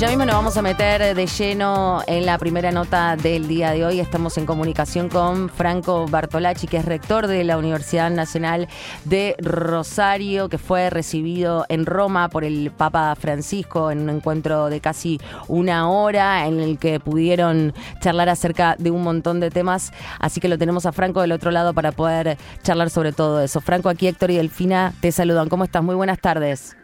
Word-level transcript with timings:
Ya 0.00 0.08
mismo 0.08 0.24
nos 0.24 0.34
vamos 0.34 0.56
a 0.56 0.62
meter 0.62 1.14
de 1.14 1.26
lleno 1.26 2.00
en 2.06 2.24
la 2.24 2.38
primera 2.38 2.72
nota 2.72 3.16
del 3.16 3.46
día 3.46 3.72
de 3.72 3.84
hoy. 3.84 4.00
Estamos 4.00 4.38
en 4.38 4.46
comunicación 4.46 5.10
con 5.10 5.50
Franco 5.50 6.06
Bartolacci, 6.08 6.66
que 6.66 6.78
es 6.78 6.86
rector 6.86 7.26
de 7.26 7.44
la 7.44 7.58
Universidad 7.58 8.10
Nacional 8.10 8.66
de 9.04 9.36
Rosario, 9.38 10.48
que 10.48 10.56
fue 10.56 10.88
recibido 10.88 11.66
en 11.68 11.84
Roma 11.84 12.30
por 12.30 12.44
el 12.44 12.70
Papa 12.74 13.14
Francisco 13.14 13.90
en 13.90 14.00
un 14.00 14.08
encuentro 14.08 14.70
de 14.70 14.80
casi 14.80 15.20
una 15.48 15.90
hora 15.90 16.46
en 16.46 16.60
el 16.60 16.78
que 16.78 16.98
pudieron 16.98 17.74
charlar 18.00 18.30
acerca 18.30 18.76
de 18.78 18.90
un 18.90 19.02
montón 19.02 19.38
de 19.38 19.50
temas. 19.50 19.92
Así 20.18 20.40
que 20.40 20.48
lo 20.48 20.56
tenemos 20.56 20.86
a 20.86 20.92
Franco 20.92 21.20
del 21.20 21.32
otro 21.32 21.50
lado 21.50 21.74
para 21.74 21.92
poder 21.92 22.38
charlar 22.62 22.88
sobre 22.88 23.12
todo 23.12 23.42
eso. 23.42 23.60
Franco, 23.60 23.90
aquí 23.90 24.08
Héctor 24.08 24.30
y 24.30 24.36
Delfina 24.38 24.94
te 25.02 25.12
saludan. 25.12 25.50
¿Cómo 25.50 25.64
estás? 25.64 25.82
Muy 25.82 25.94
buenas 25.94 26.20
tardes. 26.20 26.74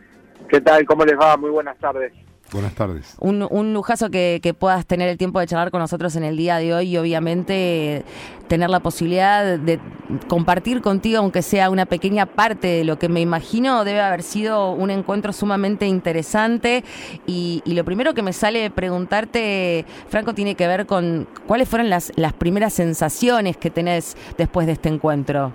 ¿Qué 0.50 0.60
tal? 0.60 0.84
¿Cómo 0.84 1.06
les 1.06 1.18
va? 1.18 1.34
Muy 1.38 1.48
buenas 1.48 1.78
tardes. 1.78 2.25
Buenas 2.52 2.74
tardes. 2.74 3.16
Un, 3.18 3.46
un 3.50 3.74
lujazo 3.74 4.08
que, 4.10 4.54
puedas 4.58 4.86
tener 4.86 5.08
el 5.08 5.18
tiempo 5.18 5.40
de 5.40 5.46
charlar 5.46 5.70
con 5.70 5.80
nosotros 5.80 6.14
en 6.16 6.22
el 6.22 6.36
día 6.36 6.58
de 6.58 6.72
hoy 6.72 6.90
y 6.90 6.96
obviamente 6.96 8.04
tener 8.46 8.70
la 8.70 8.80
posibilidad 8.80 9.58
de 9.58 9.80
compartir 10.28 10.80
contigo, 10.80 11.18
aunque 11.18 11.42
sea 11.42 11.70
una 11.70 11.86
pequeña 11.86 12.26
parte 12.26 12.68
de 12.68 12.84
lo 12.84 12.98
que 12.98 13.08
me 13.08 13.20
imagino 13.20 13.84
debe 13.84 14.00
haber 14.00 14.22
sido 14.22 14.70
un 14.70 14.90
encuentro 14.90 15.32
sumamente 15.32 15.86
interesante. 15.86 16.84
Y, 17.26 17.62
lo 17.66 17.84
primero 17.84 18.14
que 18.14 18.22
me 18.22 18.32
sale 18.32 18.70
preguntarte, 18.70 19.84
Franco, 20.08 20.32
tiene 20.32 20.54
que 20.54 20.66
ver 20.66 20.86
con 20.86 21.28
cuáles 21.46 21.68
fueron 21.68 21.90
las, 21.90 22.12
las 22.16 22.32
primeras 22.32 22.72
sensaciones 22.72 23.56
que 23.56 23.70
tenés 23.70 24.16
después 24.38 24.66
de 24.66 24.74
este 24.74 24.88
encuentro. 24.88 25.52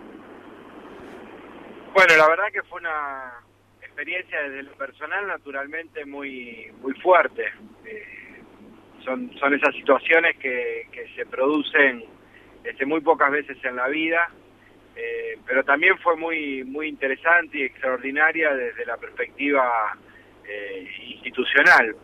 Bueno, 1.94 2.16
la 2.16 2.28
verdad 2.28 2.46
que 2.54 2.62
fue 2.64 2.80
una 2.80 3.41
experiencia 4.02 4.42
desde 4.42 4.64
lo 4.64 4.72
personal 4.72 5.28
naturalmente 5.28 6.06
muy 6.06 6.72
muy 6.82 6.94
fuerte. 7.02 7.44
Eh, 7.86 8.04
son, 9.06 9.32
son 9.38 9.54
esas 9.54 9.76
situaciones 9.76 10.38
que, 10.38 10.88
que 10.92 11.08
se 11.16 11.26
producen 11.28 12.04
este, 12.64 12.86
muy 12.88 13.02
pocas 13.02 13.32
veces 13.32 13.58
en 13.64 13.76
la 13.76 13.88
vida, 13.90 14.28
eh, 14.96 15.38
pero 15.46 15.64
también 15.64 16.00
fue 16.00 16.16
muy 16.16 16.64
muy 16.64 16.88
interesante 16.88 17.60
y 17.60 17.64
extraordinaria 17.64 18.56
desde 18.56 18.88
la 18.88 18.98
perspectiva 18.98 19.96
eh, 20.48 20.90
institucional. 21.08 21.96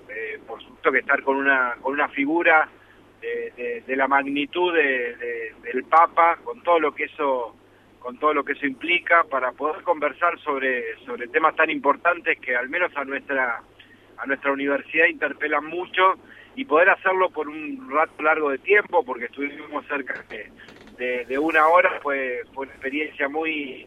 por 0.45 0.61
supuesto 0.61 0.91
que 0.91 0.99
estar 0.99 1.23
con 1.23 1.37
una 1.37 1.77
con 1.81 1.93
una 1.93 2.09
figura 2.09 2.69
de, 3.21 3.83
de, 3.87 3.95
la 3.95 4.07
magnitud 4.07 4.71
de, 4.71 5.51
del 5.63 5.83
Papa, 5.85 6.37
con 6.43 6.61
todo 6.61 6.79
lo 6.79 6.93
que 6.93 7.05
eso 7.05 7.55
con 8.07 8.17
todo 8.19 8.33
lo 8.33 8.45
que 8.45 8.53
eso 8.53 8.65
implica, 8.65 9.25
para 9.25 9.51
poder 9.51 9.83
conversar 9.83 10.39
sobre, 10.39 10.95
sobre 11.03 11.27
temas 11.27 11.53
tan 11.57 11.69
importantes 11.69 12.39
que 12.39 12.55
al 12.55 12.69
menos 12.69 12.89
a 12.95 13.03
nuestra, 13.03 13.61
a 14.17 14.25
nuestra 14.25 14.53
universidad 14.53 15.07
interpelan 15.07 15.65
mucho 15.65 16.13
y 16.55 16.63
poder 16.63 16.89
hacerlo 16.91 17.29
por 17.31 17.49
un 17.49 17.91
rato 17.91 18.23
largo 18.23 18.49
de 18.51 18.59
tiempo, 18.59 19.03
porque 19.03 19.25
estuvimos 19.25 19.85
cerca 19.87 20.23
de, 20.97 21.25
de, 21.25 21.37
una 21.37 21.67
hora, 21.67 21.99
fue, 22.01 22.43
fue 22.53 22.67
una 22.67 22.75
experiencia 22.75 23.27
muy 23.27 23.85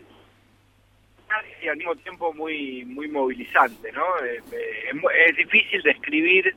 y 1.62 1.68
al 1.68 1.78
mismo 1.78 1.96
tiempo 1.96 2.34
muy 2.34 2.84
muy 2.84 3.08
movilizante, 3.08 3.90
¿no? 3.92 4.04
Eh, 4.22 4.42
eh, 4.52 4.90
es, 5.28 5.36
difícil 5.36 5.80
describir 5.80 6.54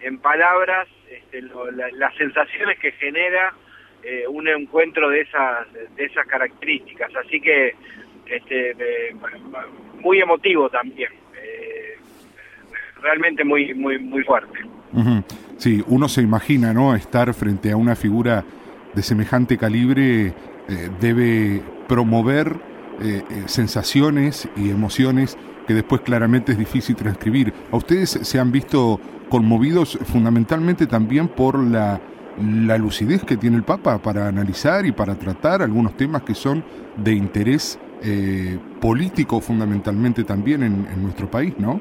en 0.00 0.16
palabras 0.18 0.88
este, 1.10 1.42
las 1.42 2.14
sensaciones 2.14 2.78
que 2.78 2.92
genera 2.92 3.52
eh, 4.04 4.26
un 4.28 4.48
encuentro 4.48 5.08
de 5.10 5.20
esas 5.20 5.72
de 5.72 6.04
esas 6.04 6.26
características. 6.26 7.10
Así 7.24 7.40
que 7.40 7.74
este 8.26 8.76
muy 10.00 10.20
emotivo 10.20 10.68
también 10.68 11.10
eh, 11.40 11.96
realmente 13.00 13.44
muy 13.44 13.74
muy 13.74 13.98
muy 13.98 14.24
fuerte. 14.24 14.58
Sí 15.56 15.84
uno 15.86 16.08
se 16.08 16.22
imagina 16.22 16.72
no 16.72 16.94
estar 16.96 17.32
frente 17.32 17.70
a 17.70 17.76
una 17.76 17.94
figura 17.94 18.44
de 18.92 19.02
semejante 19.02 19.56
calibre 19.56 20.26
eh, 20.26 20.34
debe 21.00 21.62
promover 21.88 22.72
sensaciones 23.46 24.48
y 24.56 24.70
emociones 24.70 25.36
que 25.66 25.74
después 25.74 26.02
claramente 26.02 26.52
es 26.52 26.58
difícil 26.58 26.94
transcribir. 26.94 27.52
¿A 27.72 27.76
ustedes 27.76 28.10
se 28.10 28.38
han 28.38 28.52
visto 28.52 29.00
conmovidos 29.28 29.98
fundamentalmente 30.04 30.86
también 30.86 31.26
por 31.26 31.58
la 31.58 32.00
la 32.38 32.78
lucidez 32.78 33.24
que 33.24 33.36
tiene 33.36 33.56
el 33.56 33.62
Papa 33.62 33.98
para 33.98 34.26
analizar 34.26 34.86
y 34.86 34.92
para 34.92 35.18
tratar 35.18 35.62
algunos 35.62 35.96
temas 35.96 36.22
que 36.22 36.34
son 36.34 36.64
de 36.96 37.12
interés 37.12 37.78
eh, 38.02 38.58
político 38.80 39.40
fundamentalmente 39.40 40.24
también 40.24 40.62
en, 40.62 41.02
nuestro 41.02 41.30
país, 41.30 41.56
¿no? 41.58 41.80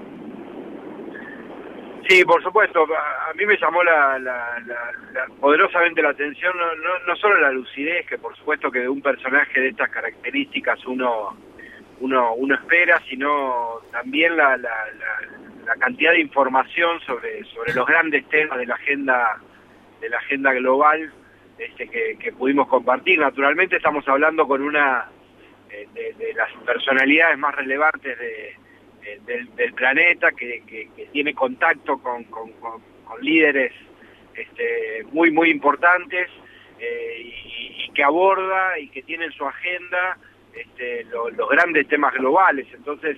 Sí, 2.07 2.23
por 2.25 2.43
supuesto. 2.43 2.83
A 2.83 3.33
mí 3.33 3.45
me 3.45 3.57
llamó 3.57 3.83
la, 3.83 4.19
poderosamente 5.39 6.01
la 6.01 6.09
atención 6.09 6.53
no, 7.07 7.15
solo 7.15 7.39
la 7.39 7.51
lucidez, 7.51 8.05
que 8.05 8.17
por 8.17 8.35
supuesto 8.35 8.69
que 8.69 8.79
de 8.79 8.89
un 8.89 9.01
personaje 9.01 9.61
de 9.61 9.69
estas 9.69 9.89
características 9.89 10.85
uno, 10.85 11.37
uno, 12.01 12.33
uno 12.33 12.55
espera, 12.55 13.01
sino 13.09 13.79
también 13.91 14.35
la, 14.35 14.57
la, 14.57 14.69
cantidad 15.79 16.11
de 16.11 16.19
información 16.19 16.99
sobre, 17.05 17.45
sobre 17.45 17.73
los 17.73 17.87
grandes 17.87 18.27
temas 18.27 18.59
de 18.59 18.65
la 18.65 18.75
agenda 18.75 19.39
de 20.01 20.09
la 20.09 20.17
agenda 20.17 20.51
global 20.53 21.13
este, 21.57 21.87
que, 21.87 22.31
pudimos 22.33 22.67
compartir. 22.67 23.19
Naturalmente 23.19 23.77
estamos 23.77 24.05
hablando 24.07 24.47
con 24.47 24.61
una 24.61 25.07
eh, 25.69 25.87
de, 25.93 26.33
las 26.33 26.51
personalidades 26.65 27.37
más 27.37 27.55
relevantes 27.55 28.17
de, 28.17 28.55
del, 29.25 29.73
planeta, 29.73 30.31
que, 30.31 30.89
tiene 31.11 31.33
contacto 31.33 31.99
con, 31.99 32.25
líderes 33.21 33.73
este, 34.33 35.03
muy, 35.11 35.31
muy 35.31 35.51
importantes 35.51 36.29
eh, 36.79 37.33
y, 37.45 37.91
que 37.93 38.03
aborda 38.03 38.79
y 38.79 38.87
que 38.87 39.03
tiene 39.03 39.25
en 39.25 39.31
su 39.33 39.45
agenda 39.45 40.17
este, 40.53 41.03
los 41.03 41.49
grandes 41.49 41.87
temas 41.87 42.13
globales. 42.13 42.65
Entonces, 42.73 43.17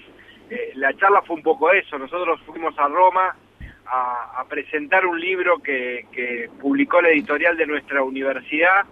eh, 0.50 0.72
la 0.76 0.94
charla 0.96 1.22
fue 1.22 1.38
un 1.38 1.44
poco 1.44 1.72
eso. 1.72 1.98
Nosotros 1.98 2.42
fuimos 2.46 2.78
a 2.78 2.88
Roma 2.88 3.36
a, 3.86 4.46
presentar 4.50 5.06
un 5.06 5.20
libro 5.20 5.60
que, 5.60 6.50
publicó 6.60 7.02
la 7.02 7.10
editorial 7.10 7.58
de 7.58 7.66
nuestra 7.66 8.04
universidad, 8.04 8.86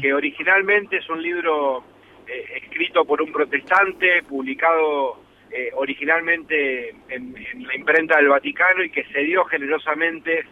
que 0.00 0.12
originalmente 0.12 0.98
es 0.98 1.08
un 1.08 1.22
libro 1.22 1.84
eh, 2.26 2.60
escrito 2.62 3.04
por 3.04 3.22
un 3.22 3.32
protestante, 3.32 4.22
publicado 4.22 5.22
eh, 5.50 5.70
originalmente 5.74 6.94
en, 7.08 7.34
la 7.66 7.74
imprenta 7.74 8.16
del 8.16 8.28
Vaticano 8.28 8.84
y 8.84 8.90
que 8.90 9.04
cedió 9.12 9.44
generosamente 9.44 10.44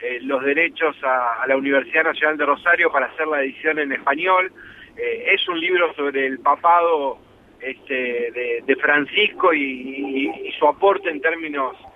eh, 0.00 0.18
los 0.22 0.42
derechos 0.44 0.96
a, 1.02 1.46
la 1.46 1.56
Universidad 1.56 2.04
Nacional 2.04 2.36
de 2.36 2.46
Rosario 2.46 2.90
para 2.90 3.06
hacer 3.06 3.26
la 3.26 3.42
edición 3.42 3.78
en 3.78 3.92
español. 3.92 4.52
es 4.96 5.46
un 5.48 5.60
libro 5.60 5.92
sobre 5.94 6.26
el 6.26 6.38
papado 6.38 7.18
este, 7.60 8.62
de, 8.66 8.76
Francisco 8.76 9.52
y, 9.52 10.52
su 10.58 10.66
aporte 10.66 11.10
en 11.10 11.20
términos 11.20 11.76
eh, 11.76 11.90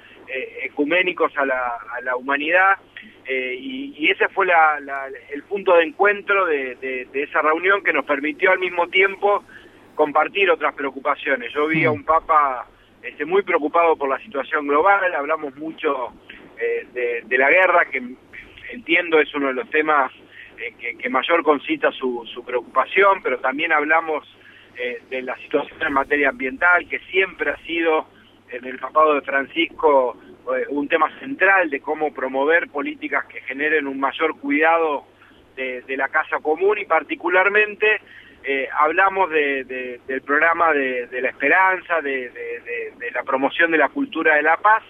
ecuménicos 0.62 1.36
a 1.36 1.44
la, 1.44 1.78
a 1.96 2.00
la 2.02 2.16
humanidad 2.16 2.78
eh, 3.26 3.56
y, 3.60 4.10
ese 4.10 4.28
fue 4.30 4.46
el 5.32 5.42
punto 5.44 5.76
de 5.76 5.84
encuentro 5.84 6.46
de, 6.46 7.06
esa 7.12 7.40
reunión 7.42 7.80
que 7.84 7.92
nos 7.92 8.04
permitió 8.04 8.50
al 8.50 8.58
mismo 8.58 8.88
tiempo 8.88 9.44
compartir 9.94 10.50
otras 10.50 10.74
preocupaciones. 10.74 11.52
Yo 11.52 11.68
vi 11.68 11.84
a 11.84 11.90
mm. 11.90 11.94
un 11.94 12.04
Papa 12.04 12.66
este, 13.02 13.24
muy 13.24 13.42
preocupado 13.42 13.94
por 13.96 14.08
la 14.08 14.18
situación 14.18 14.66
global, 14.66 15.14
hablamos 15.14 15.54
mucho 15.56 16.12
eh, 16.58 17.22
de, 17.24 17.38
la 17.38 17.50
guerra, 17.50 17.84
que 17.84 18.02
entiendo 18.72 19.20
es 19.20 19.32
uno 19.32 19.48
de 19.48 19.54
los 19.54 19.70
temas 19.70 20.10
que, 20.98 21.08
mayor 21.08 21.44
concita 21.44 21.92
su, 21.92 22.28
su, 22.34 22.44
preocupación, 22.44 23.22
pero 23.22 23.38
también 23.38 23.72
hablamos 23.72 24.26
de 25.10 25.22
la 25.22 25.36
situación 25.38 25.80
en 25.82 25.92
materia 25.92 26.30
ambiental, 26.30 26.88
que 26.88 26.98
siempre 27.10 27.50
ha 27.50 27.56
sido 27.58 28.06
en 28.50 28.64
el 28.64 28.78
papado 28.78 29.14
de 29.14 29.22
Francisco 29.22 30.16
eh, 30.56 30.64
un 30.70 30.88
tema 30.88 31.10
central 31.18 31.70
de 31.70 31.80
cómo 31.80 32.12
promover 32.12 32.68
políticas 32.68 33.26
que 33.26 33.40
generen 33.42 33.86
un 33.86 34.00
mayor 34.00 34.38
cuidado 34.38 35.04
de, 35.56 35.96
la 35.96 36.08
casa 36.08 36.38
común 36.38 36.78
y 36.78 36.86
particularmente 36.86 38.00
eh, 38.42 38.66
hablamos 38.72 39.28
de, 39.28 40.00
del 40.06 40.22
programa 40.22 40.72
de, 40.72 41.06
la 41.20 41.28
esperanza, 41.28 42.00
de, 42.00 42.32
la 43.12 43.22
promoción 43.24 43.70
de 43.70 43.76
la 43.76 43.90
cultura 43.90 44.36
de 44.36 44.42
la 44.42 44.56
paz, 44.56 44.82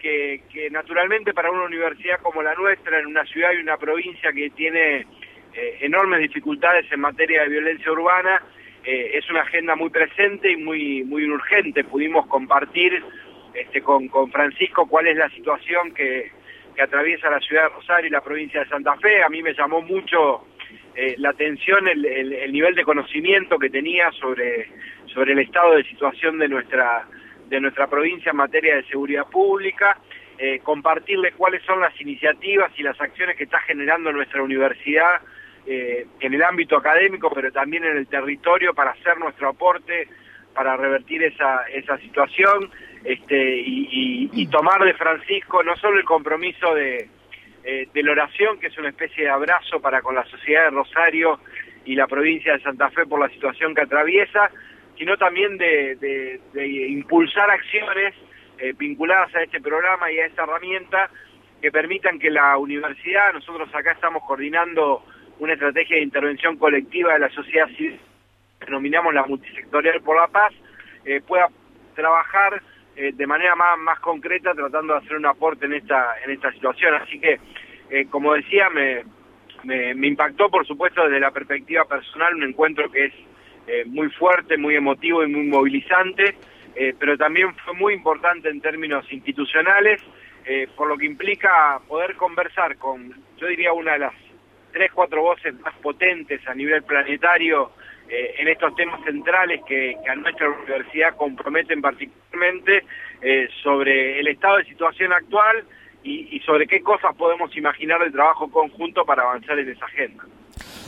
que, 0.00 0.42
naturalmente 0.72 1.32
para 1.32 1.52
una 1.52 1.62
universidad 1.62 2.20
como 2.20 2.42
la 2.42 2.54
nuestra, 2.56 2.98
en 2.98 3.06
una 3.06 3.24
ciudad 3.24 3.52
y 3.52 3.58
una 3.58 3.76
provincia 3.76 4.32
que 4.32 4.50
tiene 4.50 5.06
eh, 5.54 5.78
enormes 5.82 6.20
dificultades 6.20 6.90
en 6.90 6.98
materia 6.98 7.42
de 7.42 7.50
violencia 7.50 7.92
urbana, 7.92 8.42
eh, 8.84 9.10
es 9.14 9.28
una 9.30 9.42
agenda 9.42 9.76
muy 9.76 9.90
presente 9.90 10.50
y 10.50 10.56
muy, 10.56 11.04
muy 11.04 11.24
urgente. 11.24 11.84
Pudimos 11.84 12.26
compartir 12.26 13.02
este, 13.54 13.82
con, 13.82 14.08
con 14.08 14.30
Francisco 14.30 14.86
cuál 14.86 15.08
es 15.08 15.16
la 15.16 15.28
situación 15.30 15.92
que, 15.92 16.30
que 16.74 16.82
atraviesa 16.82 17.30
la 17.30 17.40
ciudad 17.40 17.64
de 17.64 17.68
Rosario 17.70 18.08
y 18.08 18.10
la 18.10 18.22
provincia 18.22 18.60
de 18.60 18.68
Santa 18.68 18.96
Fe. 18.96 19.22
A 19.22 19.28
mí 19.28 19.42
me 19.42 19.54
llamó 19.54 19.82
mucho 19.82 20.46
eh, 20.94 21.14
la 21.18 21.30
atención 21.30 21.86
el, 21.88 22.52
nivel 22.52 22.74
de 22.74 22.84
conocimiento 22.84 23.58
que 23.58 23.70
tenía 23.70 24.10
sobre, 24.12 24.68
sobre 25.06 25.32
el 25.32 25.40
estado 25.40 25.76
de 25.76 25.84
situación 25.84 26.38
de 26.38 26.48
nuestra, 26.48 27.06
de 27.48 27.60
nuestra 27.60 27.86
provincia 27.86 28.30
en 28.30 28.36
materia 28.36 28.76
de 28.76 28.84
seguridad 28.84 29.26
pública, 29.28 29.98
eh, 30.38 30.60
compartirle 30.62 31.32
cuáles 31.32 31.62
son 31.64 31.80
las 31.80 31.98
iniciativas 32.00 32.72
y 32.76 32.82
las 32.82 33.00
acciones 33.00 33.36
que 33.36 33.44
está 33.44 33.60
generando 33.60 34.10
nuestra 34.12 34.42
universidad 34.42 35.20
eh, 35.66 36.06
en 36.20 36.34
el 36.34 36.42
ámbito 36.42 36.76
académico, 36.76 37.30
pero 37.34 37.52
también 37.52 37.84
en 37.84 37.96
el 37.96 38.06
territorio 38.06 38.74
para 38.74 38.92
hacer 38.92 39.18
nuestro 39.18 39.48
aporte 39.48 40.08
para 40.54 40.76
revertir 40.76 41.22
esa, 41.22 41.62
esa 41.72 41.96
situación 41.98 42.70
este, 43.04 43.62
y 43.64 44.46
tomar 44.48 44.82
de 44.84 44.94
Francisco 44.94 45.62
no 45.62 45.76
solo 45.76 45.98
el 45.98 46.04
compromiso 46.04 46.74
de, 46.74 47.08
eh, 47.62 47.88
de 47.92 48.02
la 48.02 48.12
oración, 48.12 48.58
que 48.58 48.68
es 48.68 48.78
una 48.78 48.88
especie 48.88 49.24
de 49.24 49.30
abrazo 49.30 49.82
para 49.82 50.00
con 50.00 50.14
la 50.14 50.24
sociedad 50.24 50.64
de 50.64 50.70
Rosario 50.70 51.40
y 51.84 51.94
la 51.94 52.06
provincia 52.06 52.54
de 52.54 52.62
Santa 52.62 52.88
Fe 52.88 53.04
por 53.04 53.20
la 53.20 53.28
situación 53.28 53.74
que 53.74 53.82
atraviesa, 53.82 54.50
sino 54.96 55.18
también 55.18 55.58
de, 55.58 56.40
impulsar 56.88 57.50
acciones 57.50 58.14
eh, 58.56 58.72
vinculadas 58.78 59.34
a 59.34 59.42
este 59.42 59.60
programa 59.60 60.10
y 60.10 60.18
a 60.20 60.26
esta 60.26 60.44
herramienta 60.44 61.10
que 61.60 61.70
permitan 61.70 62.18
que 62.18 62.30
la 62.30 62.56
universidad, 62.56 63.34
nosotros 63.34 63.68
acá 63.74 63.92
estamos 63.92 64.22
coordinando 64.26 65.04
una 65.40 65.54
estrategia 65.54 65.96
de 65.96 66.02
intervención 66.02 66.56
colectiva 66.56 67.14
de 67.14 67.18
la 67.18 67.30
sociedad 67.30 67.66
civil, 67.68 67.98
denominamos 68.60 69.14
la 69.14 69.24
multisectorial 69.24 70.02
por 70.02 70.16
la 70.16 70.28
paz, 70.28 70.52
eh, 71.04 71.22
pueda 71.26 71.48
trabajar 71.94 72.62
eh, 72.94 73.12
de 73.14 73.26
manera 73.26 73.56
más, 73.56 73.78
más 73.78 73.98
concreta 74.00 74.52
tratando 74.54 74.92
de 74.92 74.98
hacer 75.00 75.16
un 75.16 75.24
aporte 75.24 75.64
en 75.64 75.74
esta, 75.74 76.14
en 76.22 76.32
esta 76.32 76.52
situación. 76.52 76.94
Así 76.94 77.18
que, 77.18 77.40
eh, 77.88 78.06
como 78.10 78.34
decía, 78.34 78.68
me, 78.68 79.02
me, 79.64 80.06
impactó, 80.06 80.50
por 80.50 80.66
supuesto, 80.66 81.04
desde 81.04 81.20
la 81.20 81.30
perspectiva 81.30 81.86
personal, 81.86 82.34
un 82.34 82.44
encuentro 82.44 82.90
que 82.90 83.06
es 83.06 83.14
muy 83.86 84.08
fuerte, 84.10 84.56
muy 84.56 84.74
emotivo 84.74 85.22
y 85.22 85.28
muy 85.28 85.46
movilizante, 85.46 86.34
pero 86.98 87.16
también 87.16 87.54
fue 87.64 87.74
muy 87.74 87.94
importante 87.94 88.48
en 88.48 88.60
términos 88.60 89.06
institucionales, 89.12 90.02
por 90.74 90.88
lo 90.88 90.96
que 90.96 91.06
implica 91.06 91.78
poder 91.86 92.16
conversar 92.16 92.78
con, 92.78 93.14
yo 93.36 93.46
diría, 93.46 93.72
una 93.72 93.92
de 93.92 93.98
las 94.00 94.14
tres, 94.72 94.90
cuatro 94.92 95.22
voces 95.22 95.54
más 95.60 95.74
potentes 95.76 96.46
a 96.46 96.54
nivel 96.54 96.82
planetario 96.82 97.72
eh, 98.08 98.34
en 98.38 98.48
estos 98.48 98.74
temas 98.74 99.00
centrales 99.04 99.60
que, 99.66 99.96
a 100.08 100.14
nuestra 100.16 100.48
universidad 100.48 101.16
comprometen 101.16 101.80
particularmente 101.80 102.84
eh, 103.22 103.48
sobre 103.62 104.18
el 104.18 104.26
estado 104.26 104.58
de 104.58 104.64
situación 104.64 105.12
actual 105.12 105.64
y, 106.02 106.40
sobre 106.46 106.66
qué 106.66 106.80
cosas 106.80 107.14
podemos 107.14 107.54
imaginar 107.56 108.02
de 108.02 108.10
trabajo 108.10 108.50
conjunto 108.50 109.04
para 109.04 109.22
avanzar 109.22 109.58
en 109.58 109.68
esa 109.68 109.84
agenda. 109.84 110.24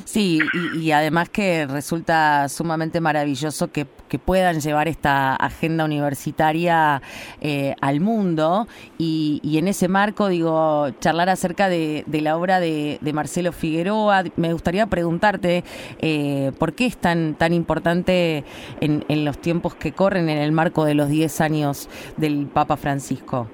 Sí, 0.05 0.41
y, 0.75 0.91
además 0.91 1.29
que 1.29 1.67
resulta 1.67 2.49
sumamente 2.49 3.01
maravilloso 3.01 3.71
que, 3.73 3.87
puedan 4.27 4.61
llevar 4.61 4.89
esta 4.89 5.35
agenda 5.37 5.87
universitaria 5.87 7.01
eh, 7.41 7.75
al 7.81 8.01
mundo 8.01 8.69
y, 8.99 9.41
en 9.57 9.69
ese 9.69 9.89
marco, 9.89 10.29
digo, 10.29 10.91
charlar 11.01 11.31
acerca 11.31 11.71
de, 11.71 12.05
la 12.11 12.37
obra 12.37 12.61
de, 12.61 12.99
Marcelo 13.15 13.53
Figueroa. 13.53 14.25
Me 14.37 14.53
gustaría 14.53 14.87
preguntarte 14.87 15.65
eh, 16.01 16.53
por 16.59 16.75
qué 16.75 16.87
es 16.87 16.99
tan, 16.99 17.35
tan 17.37 17.55
importante 17.55 18.45
en, 18.81 19.05
en 19.09 19.25
los 19.25 19.41
tiempos 19.41 19.75
que 19.75 19.93
corren 19.93 20.29
en 20.29 20.39
el 20.39 20.53
marco 20.53 20.85
de 20.85 20.95
los 20.95 21.09
10 21.09 21.41
años 21.41 21.89
del 22.19 22.47
Papa 22.47 22.77
Francisco. 22.77 23.49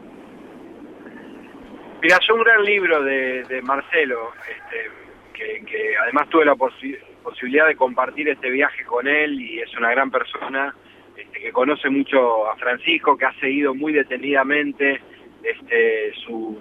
Mira, 2.02 2.16
es 2.20 2.30
un 2.30 2.42
gran 2.42 2.64
libro 2.64 3.02
de, 3.02 3.60
Marcelo, 3.64 4.32
este, 4.48 4.90
que, 5.38 5.96
además 6.02 6.28
tuve 6.28 6.44
la 6.44 6.56
posibilidad 6.56 7.66
de 7.66 7.76
compartir 7.76 8.28
este 8.28 8.50
viaje 8.50 8.84
con 8.84 9.06
él 9.06 9.40
y 9.40 9.60
es 9.60 9.74
una 9.76 9.90
gran 9.90 10.10
persona 10.10 10.74
este, 11.16 11.40
que 11.40 11.52
conoce 11.52 11.88
mucho 11.88 12.50
a 12.50 12.56
Francisco, 12.56 13.16
que 13.16 13.26
ha 13.26 13.32
seguido 13.40 13.74
muy 13.74 13.92
detenidamente 13.92 15.00
este, 15.42 16.12
su, 16.24 16.58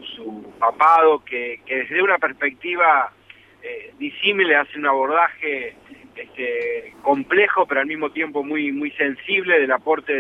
papado, 0.60 1.24
que, 1.24 1.62
desde 1.68 2.02
una 2.02 2.18
perspectiva 2.18 3.12
eh, 3.62 3.94
disímile 3.98 4.56
hace 4.56 4.78
un 4.78 4.88
abordaje 4.88 5.76
este, 6.16 6.94
complejo, 7.02 7.66
pero 7.68 7.82
al 7.82 7.88
mismo 7.88 8.12
tiempo 8.12 8.44
muy, 8.44 8.72
muy 8.72 8.92
sensible 8.92 9.60
del 9.60 9.72
aporte 9.72 10.14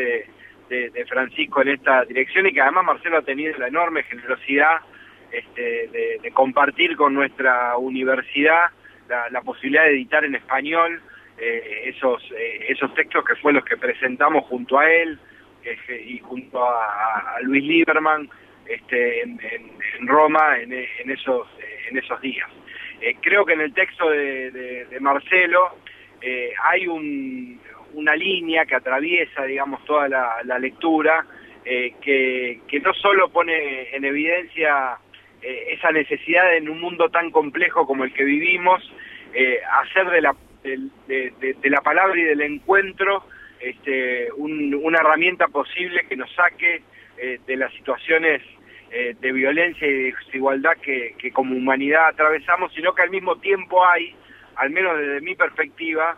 de, 0.69 0.89
de 0.89 1.05
Francisco 1.05 1.61
en 1.61 1.69
esta 1.69 2.03
dirección 2.05 2.45
y 2.45 2.53
que 2.53 2.61
además 2.61 2.85
Marcelo 2.85 3.17
ha 3.17 3.21
tenido 3.21 3.57
la 3.57 3.67
enorme 3.67 4.03
generosidad 4.03 4.81
este, 5.31 5.87
de, 6.21 6.31
compartir 6.31 6.95
con 6.95 7.13
nuestra 7.13 7.77
universidad 7.77 8.69
la, 9.31 9.41
posibilidad 9.41 9.83
de 9.83 9.91
editar 9.91 10.23
en 10.25 10.35
español 10.35 11.01
eh, 11.37 11.83
esos, 11.85 12.21
eh, 12.31 12.65
esos 12.69 12.93
textos 12.93 13.23
que 13.25 13.35
fue 13.35 13.53
los 13.53 13.63
que 13.63 13.77
presentamos 13.77 14.45
junto 14.45 14.77
a 14.79 14.91
él 14.91 15.19
y 16.05 16.19
junto 16.19 16.63
a, 16.63 17.39
Luis 17.41 17.61
Lieberman 17.61 18.29
este, 18.65 19.21
en, 19.21 19.37
Roma 20.07 20.57
en, 20.59 20.71
esos, 21.11 21.47
en 21.89 21.97
esos 21.97 22.21
días. 22.21 22.49
Eh, 23.01 23.17
creo 23.21 23.45
que 23.45 23.53
en 23.53 23.61
el 23.61 23.73
texto 23.73 24.09
de, 24.09 24.87
Marcelo 25.01 25.75
hay 26.63 26.87
una 26.87 28.15
línea 28.15 28.65
que 28.65 28.75
atraviesa, 28.75 29.43
digamos, 29.43 29.83
toda 29.83 30.07
la, 30.07 30.59
lectura, 30.59 31.25
que, 31.65 32.61
que, 32.65 32.79
no 32.79 32.93
solo 32.93 33.29
pone 33.29 33.93
en 33.93 34.05
evidencia 34.05 34.97
eh, 35.47 35.75
esa 35.75 35.91
necesidad 35.91 36.57
en 36.57 36.67
un 36.67 36.81
mundo 36.81 37.07
tan 37.07 37.31
complejo 37.31 37.87
como 37.87 38.03
el 38.03 38.11
que 38.11 38.25
vivimos, 38.25 38.83
eh, 39.33 39.61
hacer 39.81 40.09
de 40.09 40.19
la, 40.19 40.35
de, 40.61 41.55
la 41.63 41.79
palabra 41.79 42.19
y 42.19 42.23
del 42.23 42.41
encuentro 42.41 43.23
este, 43.61 44.29
una 44.33 44.97
herramienta 44.97 45.47
posible 45.47 46.05
que 46.09 46.17
nos 46.17 46.29
saque 46.33 46.81
eh, 47.17 47.39
de 47.47 47.55
las 47.55 47.71
situaciones 47.75 48.41
de 48.89 49.31
violencia 49.31 49.85
y 49.87 49.91
de 49.91 50.13
desigualdad 50.25 50.77
que, 50.81 51.15
que, 51.17 51.31
como 51.31 51.55
humanidad 51.55 52.07
atravesamos, 52.07 52.73
sino 52.73 52.93
que 52.93 53.03
al 53.03 53.09
mismo 53.09 53.37
tiempo 53.37 53.85
hay, 53.85 54.15
al 54.55 54.69
menos 54.69 54.97
desde 54.97 55.21
mi 55.21 55.35
perspectiva, 55.35 56.17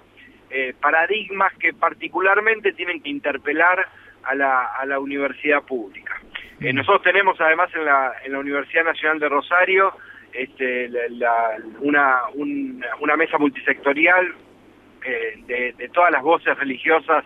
paradigmas 0.79 1.51
que 1.57 1.73
particularmente 1.73 2.73
tienen 2.73 3.01
que 3.01 3.09
interpelar 3.09 3.87
a 4.23 4.35
la, 4.35 4.65
a 4.65 4.85
la 4.85 4.99
universidad 4.99 5.63
pública. 5.63 6.21
Eh, 6.61 6.73
nosotros 6.73 7.03
tenemos 7.03 7.39
además 7.39 7.69
en 7.73 7.85
la, 7.85 8.13
en 8.23 8.33
la 8.33 8.39
Universidad 8.39 8.83
Nacional 8.83 9.19
de 9.19 9.29
Rosario 9.29 9.93
este, 10.33 10.89
una, 11.79 12.21
una 12.33 13.15
mesa 13.15 13.37
multisectorial 13.37 14.33
eh, 15.05 15.73
de, 15.77 15.89
todas 15.89 16.11
las 16.11 16.21
voces 16.21 16.57
religiosas 16.57 17.23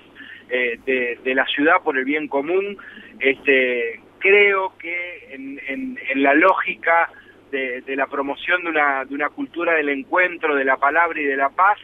eh, 0.50 0.79
de, 0.86 1.36
la 1.36 1.46
ciudad 1.48 1.81
por 1.84 1.98
el 1.98 2.05
bien 2.05 2.27
común. 2.27 2.77
Este, 3.19 4.00
creo 4.19 4.77
que 4.77 5.29
en, 5.31 5.60
en, 5.67 6.24
la 6.24 6.36
lógica 6.36 7.10
de, 7.51 7.81
de, 7.81 7.96
la 7.96 8.08
promoción 8.08 8.63
de 8.63 8.69
una, 8.69 9.03
de 9.05 9.15
una 9.15 9.29
cultura 9.29 9.74
del 9.74 9.89
encuentro, 9.89 10.55
de 10.55 10.63
la 10.63 10.77
palabra 10.77 11.19
y 11.19 11.25
de 11.25 11.36
la 11.36 11.50
paz, 11.50 11.79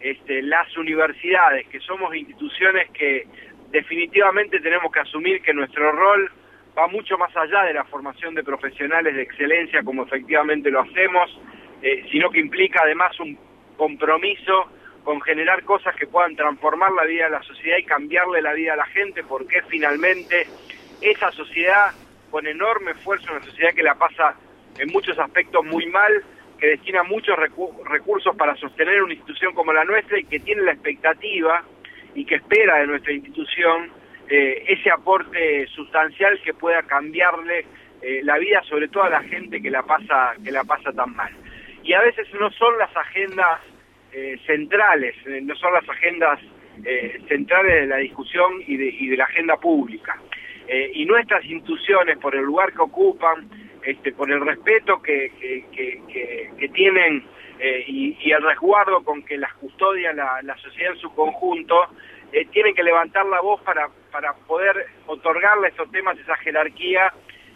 este, 0.00 0.40
las 0.42 0.76
universidades, 0.76 1.66
que 1.68 1.80
somos 1.80 2.14
instituciones 2.14 2.90
que 2.90 3.26
definitivamente 3.70 4.60
tenemos 4.60 4.92
que 4.92 5.00
asumir 5.00 5.42
que 5.42 5.52
nuestro 5.52 5.90
rol 5.92 6.30
va 6.76 6.86
mucho 6.88 7.18
más 7.18 7.36
allá 7.36 7.64
de 7.64 7.74
la 7.74 7.84
formación 7.84 8.34
de 8.34 8.42
profesionales 8.42 9.14
de 9.14 9.22
excelencia 9.22 9.82
como 9.82 10.04
efectivamente 10.04 10.70
lo 10.70 10.80
hacemos, 10.80 11.38
eh, 11.82 12.06
sino 12.10 12.30
que 12.30 12.40
implica 12.40 12.80
además 12.82 13.18
un 13.20 13.38
compromiso 13.76 14.70
con 15.04 15.20
generar 15.20 15.64
cosas 15.64 15.94
que 15.96 16.06
puedan 16.06 16.36
transformar 16.36 16.92
la 16.92 17.04
vida 17.04 17.24
de 17.24 17.30
la 17.30 17.42
sociedad 17.42 17.76
y 17.78 17.84
cambiarle 17.84 18.40
la 18.40 18.52
vida 18.52 18.74
a 18.74 18.76
la 18.76 18.86
gente, 18.86 19.24
porque 19.24 19.62
finalmente 19.68 20.46
esa 21.00 21.32
sociedad 21.32 21.90
con 22.30 22.46
enorme 22.46 22.92
esfuerzo, 22.92 23.32
una 23.32 23.44
sociedad 23.44 23.74
que 23.74 23.82
la 23.82 23.96
pasa 23.96 24.36
en 24.78 24.88
muchos 24.92 25.18
aspectos 25.18 25.64
muy 25.64 25.86
mal, 25.86 26.22
que 26.58 26.68
destina 26.68 27.02
muchos 27.02 27.36
recursos 27.84 28.36
para 28.36 28.54
sostener 28.56 29.02
una 29.02 29.14
institución 29.14 29.52
como 29.52 29.72
la 29.72 29.84
nuestra 29.84 30.18
y 30.18 30.24
que 30.24 30.38
tiene 30.38 30.62
la 30.62 30.72
expectativa 30.72 31.64
y 32.14 32.24
que 32.24 32.36
espera 32.36 32.78
de 32.78 32.86
nuestra 32.86 33.12
institución 33.12 33.90
eh, 34.34 34.64
ese 34.66 34.90
aporte 34.90 35.66
sustancial 35.66 36.40
que 36.42 36.54
pueda 36.54 36.82
cambiarle 36.84 37.66
eh, 38.00 38.22
la 38.24 38.38
vida, 38.38 38.62
sobre 38.62 38.88
todo 38.88 39.02
a 39.02 39.10
la 39.10 39.22
gente 39.24 39.60
que 39.60 39.70
la 39.70 39.82
pasa 39.82 40.32
que 40.42 40.50
la 40.50 40.64
pasa 40.64 40.90
tan 40.90 41.14
mal. 41.14 41.30
Y 41.82 41.92
a 41.92 42.00
veces 42.00 42.26
no 42.40 42.50
son 42.52 42.78
las 42.78 42.96
agendas 42.96 43.60
eh, 44.10 44.40
centrales, 44.46 45.14
no 45.26 45.54
son 45.56 45.74
las 45.74 45.86
agendas 45.86 46.40
centrales 47.28 47.82
de 47.82 47.86
la 47.86 47.98
discusión 47.98 48.62
y 48.66 48.78
de, 48.78 49.16
la 49.18 49.24
agenda 49.24 49.58
pública. 49.58 50.18
y 50.94 51.04
nuestras 51.04 51.44
instituciones, 51.44 52.16
por 52.16 52.34
el 52.34 52.44
lugar 52.44 52.72
que 52.72 52.80
ocupan, 52.80 53.50
este, 53.84 54.12
por 54.12 54.32
el 54.32 54.40
respeto 54.40 55.02
que, 55.02 55.30
que, 55.70 56.68
tienen 56.70 57.22
y, 57.86 58.30
el 58.32 58.42
resguardo 58.42 59.04
con 59.04 59.22
que 59.22 59.36
las 59.36 59.52
custodia 59.56 60.14
la, 60.14 60.40
la 60.42 60.56
sociedad 60.56 60.92
en 60.94 60.98
su 60.98 61.14
conjunto, 61.14 61.76
eh, 62.32 62.46
tienen 62.46 62.74
que 62.74 62.82
levantar 62.82 63.26
la 63.26 63.40
voz 63.40 63.60
para, 63.62 63.88
para 64.10 64.32
poder 64.32 64.86
otorgarle 65.06 65.66
a 65.66 65.70
estos 65.70 65.90
temas 65.90 66.18
esa 66.18 66.36
jerarquía 66.36 67.12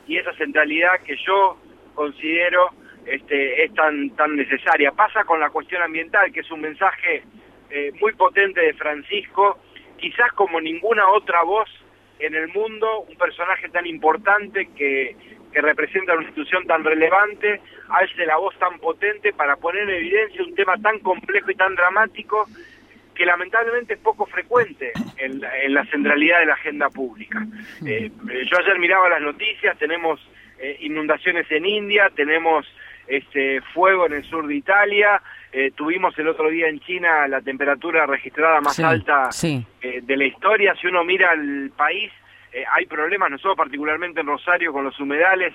y 0.07 0.19
esa 0.19 0.33
centralidad 0.35 1.01
que 1.01 1.17
yo 1.27 1.59
considero 1.95 2.71
este, 3.07 3.65
es 3.65 3.75
tan, 3.75 4.11
tan 4.11 4.37
necesaria. 4.37 4.93
Pasa 4.93 5.25
con 5.25 5.41
la 5.41 5.51
cuestión 5.51 5.83
ambiental, 5.83 6.31
que 6.33 6.41
es 6.41 6.51
un 6.51 6.61
mensaje 6.61 7.23
eh, 7.71 7.93
muy 8.01 8.13
potente 8.13 8.61
de 8.61 8.75
Francisco, 8.75 9.59
quizás 9.97 10.31
como 10.33 10.61
ninguna 10.61 11.09
otra 11.09 11.43
voz 11.43 11.69
en 12.19 12.35
el 12.35 12.49
mundo, 12.49 13.01
un 13.01 13.17
personaje 13.17 13.69
tan 13.69 13.87
importante 13.87 14.69
que, 14.77 15.17
que 15.53 15.61
representa 15.61 16.15
una 16.15 16.25
institución 16.25 16.67
tan 16.67 16.85
relevante, 16.85 17.61
alce 17.89 18.27
la 18.27 18.37
voz 18.37 18.55
tan 18.59 18.79
potente 18.79 19.33
para 19.33 19.57
poner 19.57 19.83
en 19.85 19.97
evidencia 19.97 20.45
un 20.45 20.55
tema 20.55 20.77
tan 20.79 20.99
complejo 21.01 21.51
y 21.51 21.55
tan 21.55 21.75
dramático 21.75 22.47
que 23.17 23.27
lamentablemente 23.27 23.95
es 23.95 24.01
poco 24.01 24.27
frecuente 24.27 24.93
en, 25.17 25.41
la 25.41 25.85
centralidad 25.87 26.41
de 26.41 26.47
la 26.47 26.55
agenda 26.55 26.91
pública. 26.91 27.45
Eh, 27.85 28.11
yo 28.51 28.59
ayer 28.59 28.79
miraba 28.79 29.09
las 29.09 29.23
noticias, 29.23 29.77
tenemos 29.79 30.21
eh, 30.59 30.77
inundaciones 30.81 31.51
en 31.51 31.67
India, 31.67 32.11
tenemos 32.15 32.67
este 33.09 33.61
fuego 33.73 34.07
en 34.07 34.15
el 34.15 34.25
sur 34.25 34.47
de 34.47 34.55
Italia, 34.55 35.23
eh, 35.53 35.71
tuvimos 35.75 36.17
el 36.19 36.29
otro 36.29 36.51
día 36.51 36.69
en 36.69 36.81
China 36.81 37.27
la 37.29 37.41
temperatura 37.41 38.05
registrada 38.05 38.61
más 38.61 38.79
alta 38.81 39.31
de 39.81 40.17
la 40.17 40.25
historia. 40.25 40.75
Si 40.81 40.87
uno 40.87 41.05
mira 41.05 41.33
el 41.33 41.73
país, 41.77 42.13
hay 42.73 42.87
problemas, 42.87 43.31
nosotros 43.31 43.57
particularmente 43.57 44.21
en 44.21 44.27
Rosario 44.27 44.73
con 44.73 44.85
los 44.85 44.99
humedales, 44.99 45.55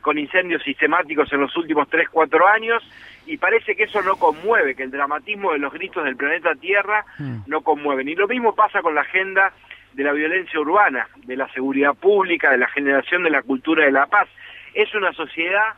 con 0.00 0.16
incendios 0.16 0.62
sistemáticos 0.62 1.30
en 1.32 1.40
los 1.40 1.54
últimos 1.56 1.88
3, 1.88 2.08
4 2.08 2.48
años, 2.48 2.82
y 3.26 3.36
parece 3.36 3.76
que 3.76 3.84
eso 3.84 4.02
no 4.02 4.16
conmueve, 4.16 4.74
que 4.74 4.82
el 4.82 4.90
dramatismo 4.90 5.52
de 5.52 5.58
los 5.58 5.72
gritos 5.72 6.04
del 6.04 6.16
planeta 6.16 6.54
Tierra 6.54 7.04
mm. 7.18 7.42
no 7.46 7.62
conmueve. 7.62 8.02
Y 8.02 8.14
lo 8.14 8.28
mismo 8.28 8.54
pasa 8.54 8.82
con 8.82 8.94
la 8.94 9.02
agenda 9.02 9.52
de 9.92 10.04
la 10.04 10.12
violencia 10.12 10.58
urbana, 10.58 11.08
de 11.26 11.36
la 11.36 11.48
seguridad 11.52 11.94
pública, 11.94 12.50
de 12.50 12.58
la 12.58 12.68
generación 12.68 13.22
de 13.22 13.30
la 13.30 13.42
cultura 13.42 13.84
de 13.84 13.92
la 13.92 14.06
paz. 14.06 14.28
Es 14.74 14.94
una 14.94 15.12
sociedad 15.12 15.74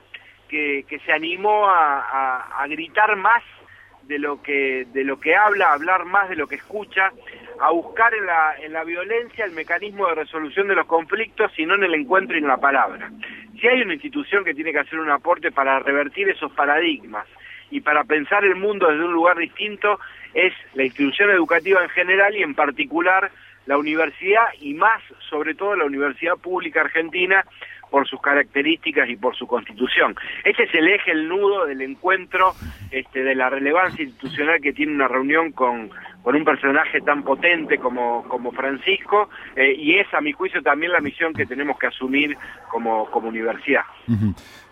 que, 0.49 0.85
que 0.89 0.99
se 1.01 1.13
animó 1.13 1.69
a, 1.69 2.63
a, 2.63 2.67
gritar 2.69 3.17
más 3.17 3.43
de 4.05 4.19
lo 4.19 4.43
que 4.43 4.87
de 4.93 5.03
lo 5.03 5.19
que 5.19 5.35
habla, 5.35 5.69
a 5.69 5.73
hablar 5.73 6.05
más 6.05 6.29
de 6.29 6.37
lo 6.37 6.47
que 6.47 6.57
escucha, 6.57 7.11
a 7.61 7.71
buscar 7.71 8.15
en 8.15 8.27
la, 8.27 8.55
en 8.63 8.73
la 8.73 8.85
violencia 8.85 9.45
el 9.45 9.53
mecanismo 9.53 10.07
de 10.07 10.15
resolución 10.15 10.69
de 10.69 10.77
los 10.77 10.87
conflictos 10.87 11.51
y 11.59 11.67
no 11.67 11.75
en 11.75 11.85
el 11.85 11.95
encuentro 11.95 12.37
y 12.37 12.41
en 12.41 12.49
la 12.49 12.59
palabra. 12.59 13.11
Si 13.65 13.69
hay 13.69 13.81
una 13.81 13.95
institución 13.95 14.45
que 14.45 14.53
tiene 14.53 14.73
que 14.73 14.81
hacer 14.81 14.99
un 14.99 15.09
aporte 15.09 15.51
para 15.51 15.79
revertir 15.79 16.29
esos 16.29 16.53
paradigmas 16.53 17.27
y 17.71 17.81
para 17.81 18.05
pensar 18.05 18.45
el 18.45 18.57
mundo 18.57 18.87
desde 18.91 19.07
un 19.07 19.15
lugar 19.15 19.39
distinto, 19.39 19.99
es 20.35 20.53
la 20.75 20.85
institución 20.85 21.31
educativa 21.31 21.83
en 21.83 21.89
general 21.89 22.37
y 22.37 22.43
en 22.43 22.55
particular 22.55 23.31
la 23.65 23.79
universidad 23.79 24.45
y 24.61 24.75
más 24.75 25.01
sobre 25.31 25.55
todo 25.55 25.77
la 25.77 25.87
Universidad 25.87 26.37
Pública 26.37 26.83
Argentina 26.83 27.43
por 27.91 28.07
sus 28.07 28.21
características 28.21 29.09
y 29.09 29.17
por 29.17 29.35
su 29.35 29.47
constitución. 29.47 30.15
Ese 30.45 30.65
es 30.65 30.75
el 30.75 30.87
eje, 30.87 31.13
el 31.13 31.27
nudo 31.27 31.65
del 31.65 31.81
encuentro 31.81 32.53
este, 32.91 33.25
de 33.25 33.35
la 33.35 33.49
relevancia 33.49 34.05
institucional 34.05 34.61
que 34.61 34.75
tiene 34.75 34.93
una 34.93 35.09
reunión 35.09 35.53
con, 35.53 35.91
con 36.25 36.35
un 36.35 36.45
personaje 36.45 37.03
tan 37.03 37.23
potente 37.23 37.79
como, 37.79 38.25
como 38.25 38.51
Francisco, 38.51 39.29
eh, 39.55 39.75
y 39.77 39.97
es 39.97 40.07
a 40.15 40.23
mi 40.23 40.33
juicio 40.33 40.63
también 40.63 40.91
la 40.91 41.03
misión 41.03 41.35
que 41.35 41.45
tenemos 41.45 41.79
que 41.79 41.87
asumir 41.87 42.37
como, 42.71 43.11
como 43.11 43.29
universidad. 43.29 43.83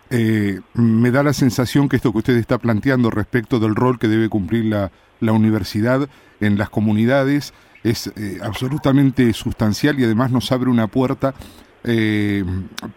Eh, 0.09 0.59
me 0.73 1.11
da 1.11 1.21
la 1.21 1.31
sensación 1.31 1.87
que 1.87 1.97
esto 1.97 2.11
que 2.11 2.17
usted 2.17 2.37
está 2.37 2.57
planteando 2.57 3.11
respecto 3.11 3.59
del 3.59 3.75
rol 3.75 3.99
que 3.99 4.07
debe 4.07 4.29
cumplir 4.29 4.65
la, 4.65 4.91
la 5.19 5.31
universidad 5.31 6.09
en 6.41 6.57
las 6.57 6.71
comunidades 6.71 7.53
es 7.83 8.07
eh, 8.17 8.39
absolutamente 8.41 9.31
sustancial 9.33 9.99
y 9.99 10.05
además 10.05 10.31
nos 10.31 10.51
abre 10.51 10.71
una 10.71 10.87
puerta 10.87 11.35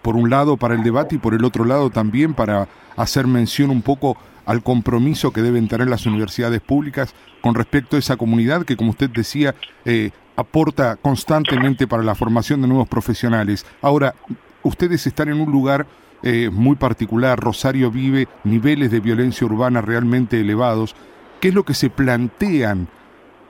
por 0.03 0.17
un 0.17 0.31
lado 0.31 0.57
para 0.57 0.75
el 0.75 0.85
debate 0.85 1.17
y 1.17 1.19
por 1.19 1.35
el 1.35 1.45
otro 1.45 1.65
lado 1.65 1.91
también 1.91 2.35
para 2.35 2.69
hacer 2.97 3.27
mención 3.27 3.71
un 3.71 3.83
poco 3.83 4.17
al 4.47 4.63
compromiso 4.63 5.33
que 5.33 5.43
deben 5.43 5.69
tener 5.69 5.89
las 5.89 6.07
universidades 6.07 6.61
públicas 6.61 7.15
con 7.43 7.55
respecto 7.55 7.97
a 7.97 7.99
esa 7.99 8.17
comunidad 8.17 8.65
que, 8.65 8.77
como 8.77 8.91
usted 8.91 9.11
decía, 9.11 9.55
eh, 9.85 10.13
aporta 10.37 10.97
constantemente 10.97 11.87
para 11.87 12.03
la 12.03 12.15
formación 12.15 12.63
de 12.63 12.69
nuevos 12.69 12.89
profesionales. 12.89 13.67
Ahora, 13.83 14.15
ustedes 14.63 15.07
están 15.07 15.29
en 15.29 15.41
un 15.41 15.51
lugar 15.51 15.87
eh, 16.23 16.49
muy 16.51 16.77
particular, 16.77 17.39
Rosario 17.39 17.91
vive 17.91 18.29
niveles 18.45 18.91
de 18.91 19.01
violencia 19.01 19.47
urbana 19.47 19.81
realmente 19.81 20.41
elevados. 20.41 20.95
¿Qué 21.41 21.49
es 21.49 21.55
lo 21.55 21.65
que 21.65 21.75
se 21.75 21.91
plantean? 21.91 22.89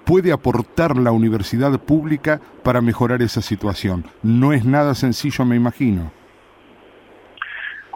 Puede 0.07 0.33
aportar 0.33 0.97
la 0.97 1.11
universidad 1.11 1.79
pública 1.85 2.41
para 2.63 2.81
mejorar 2.81 3.21
esa 3.23 3.43
situación? 3.43 4.05
No 4.23 4.53
es 4.53 4.65
nada 4.65 4.95
sencillo, 4.95 5.45
me 5.45 5.57
imagino. 5.57 6.13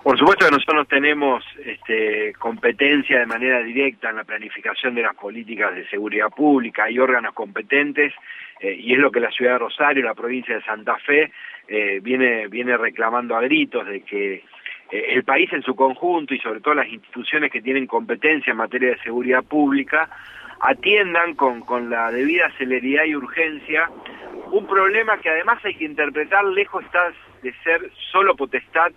Por 0.03 0.19
supuesto 0.19 0.47
que 0.47 0.51
nosotros 0.51 0.89
tenemos 0.89 1.45
este, 1.65 2.33
competencia 2.39 3.19
de 3.19 3.27
manera 3.27 3.63
directa 3.63 4.11
en 4.11 4.17
la 4.17 4.25
planificación 4.25 4.95
de 4.95 5.03
las 5.03 5.15
políticas 5.15 5.75
de 5.75 5.87
seguridad 5.89 6.31
pública, 6.31 6.85
hay 6.85 6.99
órganos 6.99 7.35
competentes 7.35 8.13
eh, 8.61 8.75
y 8.75 8.95
es 8.95 8.99
lo 8.99 9.11
que 9.11 9.21
la 9.21 9.31
ciudad 9.31 9.53
de 9.53 9.59
Rosario, 9.59 10.05
la 10.05 10.15
provincia 10.15 10.55
de 10.55 10.63
Santa 10.63 10.97
Fe, 10.97 11.31
eh, 11.69 12.01
viene, 12.03 12.49
viene 12.49 12.77
reclamando 12.77 13.37
a 13.37 13.43
gritos 13.43 13.87
de 13.87 14.01
que 14.01 14.43
eh, 14.91 15.05
el 15.11 15.23
país 15.23 15.53
en 15.53 15.63
su 15.63 15.77
conjunto 15.77 16.35
y 16.35 16.39
sobre 16.39 16.61
todo 16.61 16.75
las 16.75 16.89
instituciones 16.89 17.53
que 17.53 17.63
tienen 17.63 17.87
competencia 17.87 18.51
en 18.51 18.57
materia 18.57 18.91
de 18.91 19.03
seguridad 19.03 19.45
pública 19.45 20.11
atiendan 20.61 21.35
con, 21.35 21.63
con 21.63 21.91
la 21.91 22.11
debida 22.11 22.51
celeridad 22.59 23.05
y 23.05 23.17
urgencia 23.17 23.91
un 24.53 24.67
problema 24.67 25.19
que 25.19 25.31
además 25.31 25.65
hay 25.65 25.75
que 25.75 25.85
interpretar 25.85 26.45
lejos 26.45 26.85
está 26.85 27.13
de 27.43 27.55
ser 27.63 27.91
solo 28.11 28.35
potestad 28.35 28.93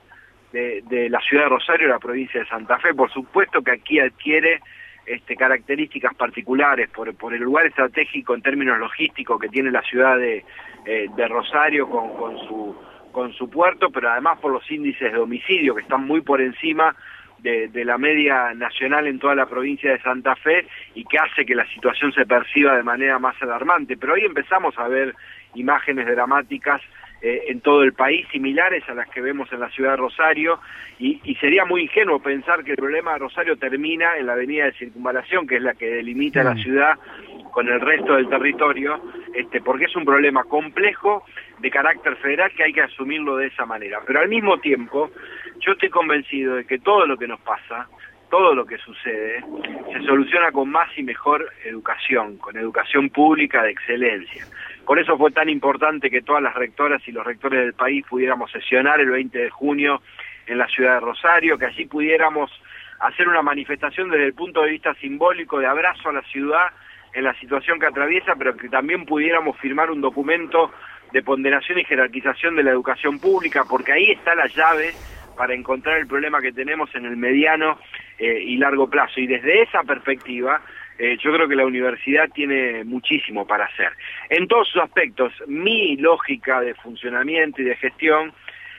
de, 0.51 1.09
la 1.09 1.19
ciudad 1.21 1.43
de 1.43 1.49
Rosario 1.49 1.87
y 1.87 1.89
la 1.89 1.99
provincia 1.99 2.39
de 2.39 2.47
Santa 2.47 2.77
Fe. 2.77 2.93
Por 2.93 3.11
supuesto 3.11 3.61
que 3.61 3.71
aquí 3.71 3.99
adquiere 3.99 4.61
este, 5.05 5.35
características 5.35 6.13
particulares 6.15 6.89
por, 6.89 7.13
por 7.15 7.33
el 7.33 7.41
lugar 7.41 7.65
estratégico 7.65 8.35
en 8.35 8.41
términos 8.41 8.77
logísticos 8.77 9.39
que 9.39 9.49
tiene 9.49 9.71
la 9.71 9.81
ciudad 9.81 10.17
de, 10.17 10.45
eh, 10.85 11.07
de 11.15 11.27
Rosario 11.27 11.89
con, 11.89 12.15
con, 12.15 12.37
su, 12.47 12.75
con 13.11 13.33
su 13.33 13.49
puerto, 13.49 13.89
pero 13.89 14.11
además 14.11 14.39
por 14.39 14.51
los 14.51 14.69
índices 14.69 15.11
de 15.11 15.17
homicidio 15.17 15.75
que 15.75 15.81
están 15.81 16.05
muy 16.05 16.21
por 16.21 16.39
encima 16.39 16.95
de, 17.43 17.67
de, 17.67 17.85
la 17.85 17.97
media 17.97 18.53
nacional 18.55 19.05
en 19.05 19.19
toda 19.19 19.35
la 19.35 19.45
provincia 19.45 19.91
de 19.91 20.01
Santa 20.01 20.35
Fe 20.35 20.65
y 20.95 21.03
que 21.03 21.19
hace 21.19 21.45
que 21.45 21.53
la 21.53 21.67
situación 21.67 22.11
se 22.13 22.25
perciba 22.25 22.75
de 22.75 22.83
manera 22.83 23.19
más 23.19 23.39
alarmante. 23.41 23.97
Pero 23.97 24.13
hoy 24.13 24.25
empezamos 24.25 24.77
a 24.79 24.87
ver 24.87 25.13
imágenes 25.53 26.07
dramáticas 26.07 26.81
eh, 27.25 27.45
en 27.47 27.61
todo 27.61 27.83
el 27.83 27.93
país, 27.93 28.27
similares 28.33 28.83
a 28.89 28.93
las 28.93 29.07
que 29.07 29.21
vemos 29.21 29.47
en 29.53 29.61
la 29.61 29.69
ciudad 29.69 29.91
de 29.91 29.95
Rosario, 29.95 30.59
y, 30.99 31.19
sería 31.39 31.63
muy 31.63 31.83
ingenuo 31.83 32.19
pensar 32.19 32.65
que 32.65 32.71
el 32.71 32.77
problema 32.77 33.13
de 33.13 33.19
Rosario 33.19 33.55
termina 33.55 34.17
en 34.17 34.25
la 34.25 34.33
avenida 34.33 34.65
de 34.65 34.73
circunvalación, 34.73 35.47
que 35.47 35.55
es 35.55 35.61
la 35.61 35.73
que 35.73 35.87
delimita 35.87 36.43
la 36.43 36.53
mm. 36.53 36.59
ciudad 36.59 36.99
con 37.53 37.67
el 37.69 37.79
resto 37.79 38.15
del 38.15 38.27
territorio, 38.27 38.99
este, 39.33 39.61
porque 39.61 39.85
es 39.85 39.95
un 39.95 40.03
problema 40.03 40.43
complejo 40.43 41.23
de 41.59 41.69
carácter 41.69 42.15
federal 42.17 42.51
que 42.51 42.63
hay 42.63 42.73
que 42.73 42.81
asumirlo 42.81 43.37
de 43.37 43.47
esa 43.47 43.65
manera. 43.65 44.01
Pero 44.05 44.19
al 44.19 44.27
mismo 44.27 44.57
tiempo, 44.57 45.11
yo 45.59 45.73
estoy 45.73 45.89
convencido 45.89 46.55
de 46.55 46.65
que 46.65 46.79
todo 46.79 47.05
lo 47.05 47.15
que 47.15 47.27
nos 47.27 47.39
pasa, 47.41 47.87
todo 48.29 48.55
lo 48.55 48.65
que 48.65 48.77
sucede, 48.79 49.43
se 49.91 50.01
soluciona 50.01 50.51
con 50.51 50.69
más 50.69 50.89
y 50.97 51.03
mejor 51.03 51.47
educación, 51.63 52.37
con 52.37 52.57
educación 52.57 53.09
pública 53.09 53.61
de 53.61 53.71
excelencia. 53.71 54.45
Por 54.85 54.99
eso 54.99 55.15
fue 55.17 55.31
tan 55.31 55.47
importante 55.47 56.09
que 56.09 56.21
todas 56.21 56.41
las 56.41 56.55
rectoras 56.55 57.07
y 57.07 57.11
los 57.11 57.25
rectores 57.25 57.59
del 57.61 57.73
país 57.73 58.03
pudiéramos 58.09 58.51
sesionar 58.51 58.99
el 58.99 59.11
20 59.11 59.37
de 59.37 59.49
junio 59.51 60.01
en 60.47 60.57
la 60.57 60.67
ciudad 60.67 60.95
de 60.95 60.99
Rosario, 61.01 61.57
que 61.57 61.67
así 61.67 61.85
pudiéramos 61.85 62.51
hacer 62.99 63.27
una 63.27 63.41
manifestación 63.41 64.09
desde 64.09 64.25
el 64.25 64.33
punto 64.33 64.61
de 64.61 64.71
vista 64.71 64.93
simbólico 64.95 65.59
de 65.59 65.67
abrazo 65.67 66.09
a 66.09 66.13
la 66.13 66.21
ciudad 66.23 66.67
en 67.13 67.23
la 67.23 67.33
situación 67.39 67.79
que 67.79 67.87
atraviesa, 67.87 68.35
pero 68.35 68.55
que 68.55 68.69
también 68.69 69.05
pudiéramos 69.05 69.57
firmar 69.57 69.91
un 69.91 70.01
documento 70.01 70.71
de 71.11 71.21
ponderación 71.21 71.79
y 71.79 71.85
jerarquización 71.85 72.55
de 72.55 72.63
la 72.63 72.71
educación 72.71 73.19
pública, 73.19 73.65
porque 73.69 73.93
ahí 73.93 74.11
está 74.11 74.33
la 74.35 74.47
llave 74.47 74.93
para 75.37 75.53
encontrar 75.53 75.99
el 75.99 76.07
problema 76.07 76.41
que 76.41 76.51
tenemos 76.51 76.93
en 76.95 77.05
el 77.05 77.17
mediano 77.17 77.79
eh, 78.17 78.43
y 78.45 78.57
largo 78.57 78.89
plazo. 78.89 79.19
Y 79.19 79.27
desde 79.27 79.61
esa 79.61 79.83
perspectiva, 79.83 80.61
eh, 80.97 81.17
yo 81.21 81.31
creo 81.33 81.47
que 81.47 81.55
la 81.55 81.65
universidad 81.65 82.29
tiene 82.29 82.83
muchísimo 82.83 83.45
para 83.45 83.65
hacer. 83.65 83.91
En 84.29 84.47
todos 84.47 84.67
sus 84.69 84.81
aspectos, 84.81 85.33
mi 85.47 85.97
lógica 85.97 86.61
de 86.61 86.73
funcionamiento 86.75 87.61
y 87.61 87.65
de 87.65 87.75
gestión 87.75 88.33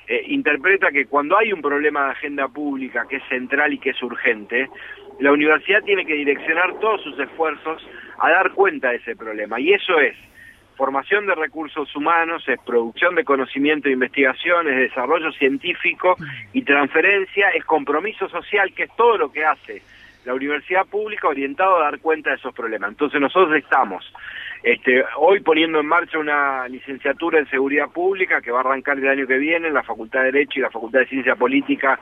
eh, 0.07 0.23
interpreta 0.29 0.91
que 0.91 1.07
cuando 1.07 1.39
hay 1.39 1.53
un 1.53 1.63
problema 1.63 2.07
de 2.07 2.11
agenda 2.13 2.49
pública 2.49 3.07
que 3.09 3.17
es 3.17 3.23
central 3.29 3.73
y 3.73 3.79
que 3.79 3.91
es 3.91 4.03
urgente, 4.03 4.69
la 5.21 5.33
universidad 5.33 5.83
tiene 5.83 6.05
que 6.05 6.15
direccionar 6.15 6.79
todos 6.81 7.03
sus 7.03 7.19
esfuerzos 7.19 7.87
a 8.19 8.31
dar 8.31 8.53
cuenta 8.53 8.91
de 8.91 8.97
ese 8.97 9.17
problema. 9.17 9.61
Y 9.61 9.73
eso 9.73 9.99
es 10.01 10.17
formación 10.77 11.27
de 11.27 11.35
recursos 11.35 11.95
humanos, 11.95 12.43
es 12.49 12.59
producción 12.61 13.15
de 13.15 13.25
conocimiento 13.25 13.89
e 13.89 13.93
investigación, 13.93 14.69
es 14.69 14.77
desarrollo 14.91 15.33
científico 15.33 16.17
y 16.53 16.63
transferencia, 16.63 17.51
es 17.51 17.65
compromiso 17.65 18.29
social, 18.29 18.73
que 18.75 18.85
es 18.85 18.97
todo 18.97 19.17
lo 19.17 19.33
que 19.33 19.45
hace 19.45 19.83
la 20.25 20.35
universidad 20.35 20.87
pública 20.87 21.29
orientado 21.29 21.77
a 21.77 21.85
dar 21.85 21.99
cuenta 22.01 22.31
de 22.31 22.37
esos 22.37 22.55
problemas. 22.55 22.91
Entonces 22.91 23.21
nosotros 23.21 23.57
estamos 23.57 24.11
este, 24.63 25.05
hoy 25.19 25.41
poniendo 25.41 25.81
en 25.81 25.87
marcha 25.87 26.19
una 26.19 26.67
licenciatura 26.69 27.39
en 27.39 27.49
seguridad 27.51 27.91
pública 27.91 28.41
que 28.41 28.51
va 28.51 28.59
a 28.59 28.61
arrancar 28.63 28.99
el 28.99 29.09
año 29.09 29.27
que 29.27 29.37
viene 29.37 29.69
en 29.69 29.75
la 29.75 29.83
Facultad 29.83 30.21
de 30.21 30.33
Derecho 30.33 30.59
y 30.59 30.63
la 30.63 30.71
Facultad 30.71 31.01
de 31.01 31.07
Ciencia 31.07 31.37
Política 31.37 32.01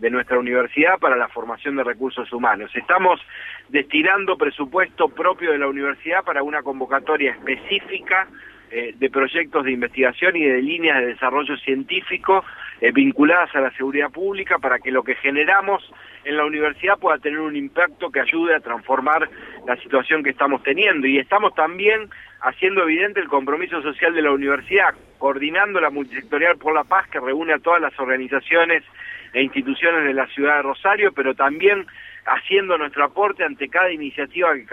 de 0.00 0.10
nuestra 0.10 0.38
universidad 0.38 0.98
para 0.98 1.16
la 1.16 1.28
formación 1.28 1.76
de 1.76 1.84
recursos 1.84 2.32
humanos. 2.32 2.70
Estamos 2.74 3.20
destinando 3.68 4.36
presupuesto 4.36 5.08
propio 5.08 5.52
de 5.52 5.58
la 5.58 5.68
universidad 5.68 6.24
para 6.24 6.42
una 6.42 6.62
convocatoria 6.62 7.32
específica 7.32 8.26
eh, 8.72 8.94
de 8.96 9.10
proyectos 9.10 9.64
de 9.64 9.72
investigación 9.72 10.36
y 10.36 10.44
de 10.44 10.62
líneas 10.62 11.00
de 11.00 11.06
desarrollo 11.08 11.56
científico 11.58 12.44
eh, 12.80 12.92
vinculadas 12.92 13.54
a 13.54 13.60
la 13.60 13.72
seguridad 13.72 14.10
pública 14.10 14.58
para 14.58 14.78
que 14.78 14.90
lo 14.90 15.02
que 15.02 15.16
generamos 15.16 15.82
en 16.24 16.36
la 16.36 16.44
universidad 16.44 16.96
pueda 16.98 17.18
tener 17.18 17.40
un 17.40 17.56
impacto 17.56 18.10
que 18.10 18.20
ayude 18.20 18.54
a 18.54 18.60
transformar 18.60 19.28
la 19.66 19.76
situación 19.76 20.22
que 20.22 20.30
estamos 20.30 20.62
teniendo. 20.62 21.06
Y 21.06 21.18
estamos 21.18 21.54
también 21.54 22.08
haciendo 22.40 22.84
evidente 22.84 23.20
el 23.20 23.28
compromiso 23.28 23.82
social 23.82 24.14
de 24.14 24.22
la 24.22 24.30
universidad, 24.30 24.94
coordinando 25.18 25.80
la 25.80 25.90
multisectorial 25.90 26.56
por 26.56 26.72
la 26.72 26.84
paz 26.84 27.08
que 27.08 27.20
reúne 27.20 27.52
a 27.54 27.58
todas 27.58 27.82
las 27.82 27.98
organizaciones 27.98 28.82
e 29.32 29.42
instituciones 29.42 30.04
de 30.04 30.14
la 30.14 30.26
ciudad 30.28 30.56
de 30.56 30.62
Rosario, 30.62 31.12
pero 31.12 31.34
también 31.34 31.86
haciendo 32.26 32.76
nuestro 32.78 33.04
aporte 33.04 33.44
ante 33.44 33.68
cada 33.68 33.90
iniciativa 33.90 34.54
que 34.54 34.66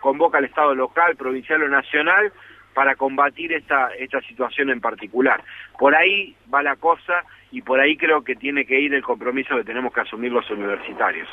convoca 0.00 0.38
el 0.38 0.46
Estado 0.46 0.74
local, 0.74 1.16
provincial 1.16 1.62
o 1.62 1.68
nacional 1.68 2.32
para 2.74 2.96
combatir 2.96 3.52
esta, 3.52 3.88
esta 3.98 4.20
situación 4.22 4.70
en 4.70 4.80
particular. 4.80 5.42
Por 5.78 5.94
ahí 5.94 6.34
va 6.52 6.62
la 6.62 6.76
cosa 6.76 7.24
y 7.50 7.62
por 7.62 7.80
ahí 7.80 7.96
creo 7.96 8.22
que 8.24 8.34
tiene 8.34 8.64
que 8.64 8.80
ir 8.80 8.94
el 8.94 9.02
compromiso 9.02 9.56
que 9.56 9.64
tenemos 9.64 9.92
que 9.92 10.00
asumir 10.00 10.32
los 10.32 10.48
universitarios. 10.50 11.28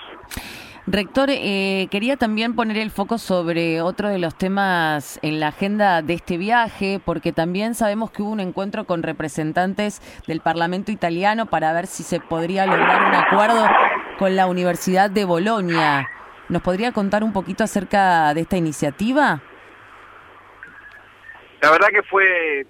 Rector, 0.91 1.29
eh, 1.29 1.87
quería 1.91 2.17
también 2.17 2.55
poner 2.55 2.75
el 2.77 2.89
foco 2.89 3.19
sobre 3.19 3.79
otro 3.79 4.09
de 4.09 4.17
los 4.17 4.35
temas 4.35 5.19
en 5.21 5.39
la 5.39 5.49
agenda 5.49 6.01
de 6.01 6.15
este 6.15 6.39
viaje, 6.39 6.99
porque 7.05 7.31
también 7.31 7.75
sabemos 7.75 8.09
que 8.09 8.23
hubo 8.23 8.31
un 8.31 8.39
encuentro 8.39 8.85
con 8.85 9.03
representantes 9.03 10.01
del 10.25 10.41
Parlamento 10.41 10.91
italiano 10.91 11.45
para 11.45 11.73
ver 11.73 11.85
si 11.85 12.01
se 12.01 12.19
podría 12.19 12.65
lograr 12.65 13.05
un 13.05 13.13
acuerdo 13.13 13.67
con 14.17 14.35
la 14.35 14.47
Universidad 14.47 15.11
de 15.11 15.25
Bolonia. 15.25 16.09
¿Nos 16.47 16.63
podría 16.63 16.91
contar 16.91 17.23
un 17.23 17.33
poquito 17.33 17.63
acerca 17.63 18.33
de 18.33 18.41
esta 18.41 18.57
iniciativa? 18.57 19.43
La 21.61 21.69
verdad 21.69 21.89
que 21.93 22.01
fue 22.01 22.65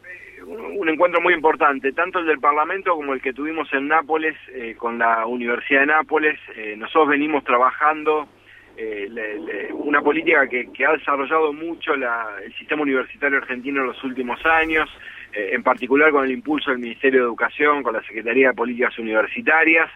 un 0.49 0.89
encuentro 0.89 1.21
muy 1.21 1.33
importante, 1.33 1.91
tanto 1.91 2.19
el 2.19 2.25
del 2.25 2.39
Parlamento 2.39 2.95
como 2.95 3.13
el 3.13 3.21
que 3.21 3.33
tuvimos 3.33 3.71
en 3.73 3.87
Nápoles 3.87 4.35
eh, 4.53 4.75
con 4.77 4.97
la 4.97 5.25
Universidad 5.25 5.81
de 5.81 5.87
Nápoles. 5.87 6.39
Eh, 6.55 6.75
nosotros 6.77 7.09
venimos 7.09 7.43
trabajando 7.43 8.27
eh, 8.75 9.69
una 9.73 10.01
política 10.01 10.47
que, 10.47 10.67
ha 10.85 10.93
desarrollado 10.93 11.53
mucho 11.53 11.93
el 11.93 12.53
sistema 12.57 12.81
universitario 12.81 13.37
argentino 13.37 13.81
en 13.81 13.87
los 13.87 14.03
últimos 14.03 14.43
años, 14.45 14.89
en 15.31 15.61
particular 15.61 16.11
con 16.11 16.25
el 16.25 16.31
impulso 16.31 16.71
del 16.71 16.79
Ministerio 16.79 17.19
de 17.19 17.25
Educación, 17.25 17.83
con 17.83 17.93
la 17.93 18.01
Secretaría 18.01 18.47
de 18.47 18.53
Políticas 18.55 18.97
Universitarias, 18.97 19.87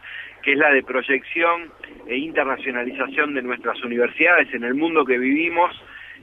que 0.43 0.51
es 0.51 0.57
la 0.59 0.69
de 0.69 0.83
proyección 0.83 1.71
e 2.05 2.17
internacionalización 2.17 3.33
de 3.33 3.41
nuestras 3.41 3.81
universidades 3.83 4.53
en 4.53 4.63
el 4.63 4.75
mundo 4.75 5.05
que 5.05 5.17
vivimos 5.17 5.71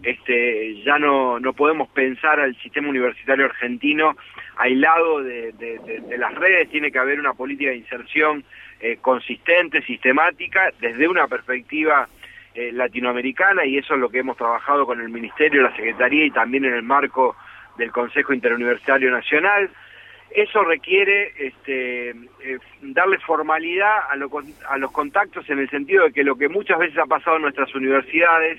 este, 0.02 0.82
ya 0.82 0.98
no, 0.98 1.38
no 1.40 1.52
podemos 1.52 1.88
pensar 1.88 2.40
al 2.40 2.56
sistema 2.56 2.88
universitario 2.88 3.46
argentino 3.46 4.16
aislado 4.56 5.22
de, 5.22 6.16
las 6.18 6.34
redes, 6.34 6.70
tiene 6.70 6.90
que 6.90 6.98
haber 6.98 7.18
una 7.18 7.32
política 7.32 7.70
de 7.70 7.76
inserción 7.76 8.44
eh, 8.80 8.98
consistente, 9.00 9.82
sistemática, 9.82 10.70
desde 10.80 11.08
una 11.08 11.26
perspectiva 11.28 12.08
eh, 12.54 12.70
latinoamericana, 12.72 13.64
y 13.64 13.78
eso 13.78 13.94
es 13.94 14.00
lo 14.00 14.10
que 14.10 14.18
hemos 14.18 14.36
trabajado 14.36 14.84
con 14.84 15.00
el 15.00 15.08
Ministerio, 15.08 15.62
la 15.62 15.74
Secretaría 15.76 16.26
y 16.26 16.30
también 16.30 16.64
en 16.66 16.74
el 16.74 16.82
marco 16.82 17.36
del 17.78 17.90
Consejo 17.90 18.34
Interuniversitario 18.34 19.10
Nacional. 19.10 19.70
Eso 20.30 20.62
requiere 20.62 21.32
este, 21.38 22.10
eh, 22.10 22.58
darle 22.82 23.18
formalidad 23.18 23.96
a, 24.10 24.16
a 24.68 24.78
los 24.78 24.92
contactos 24.92 25.48
en 25.48 25.58
el 25.58 25.70
sentido 25.70 26.04
de 26.04 26.12
que 26.12 26.22
lo 26.22 26.36
que 26.36 26.48
muchas 26.48 26.78
veces 26.78 26.98
ha 26.98 27.06
pasado 27.06 27.36
en 27.36 27.42
nuestras 27.42 27.74
universidades 27.74 28.58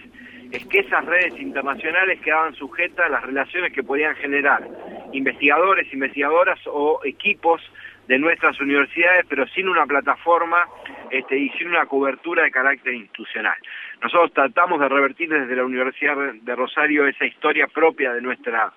es 0.52 0.66
que 0.68 0.80
esas 0.80 1.06
redes 1.06 1.40
internacionales 1.40 2.20
quedaban 2.22 2.54
sujetas 2.56 3.06
a 3.06 3.10
las 3.10 3.24
relaciones 3.24 3.72
que 3.72 3.84
podían 3.84 4.16
generar 4.16 4.68
investigadores, 5.14 5.92
investigadoras 5.94 6.60
o 6.68 7.00
equipos 7.06 7.62
de 8.08 8.20
nuestras 8.20 8.60
universidades, 8.60 9.26
pero 9.30 9.48
sin 9.48 9.70
una 9.70 9.86
plataforma 9.86 10.68
este, 11.10 11.38
y 11.38 11.50
sin 11.52 11.70
una 11.70 11.86
cobertura 11.86 12.44
de 12.44 12.52
carácter 12.52 12.94
institucional. 12.94 13.56
Nosotros 14.02 14.34
tratamos 14.34 14.80
de 14.82 14.90
revertir 14.90 15.30
desde 15.30 15.56
la 15.56 15.64
Universidad 15.64 16.18
de 16.34 16.56
Rosario 16.56 17.08
esa 17.08 17.26
historia 17.26 17.68
propia 17.68 18.12
de 18.14 18.22
nuestra, 18.22 18.74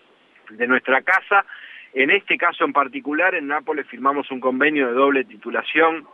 de 0.50 0.66
nuestra 0.68 1.02
casa. 1.02 1.44
En 1.92 2.10
este 2.10 2.36
caso 2.36 2.64
en 2.64 2.72
particular, 2.72 3.34
en 3.34 3.48
Nápoles 3.48 3.86
firmamos 3.88 4.30
un 4.30 4.40
convenio 4.40 4.86
de 4.88 4.92
doble 4.92 5.24
titulación 5.24 6.06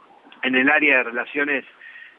en 0.42 0.54
el 0.54 0.70
área 0.70 0.98
de 0.98 1.02
relaciones 1.04 1.64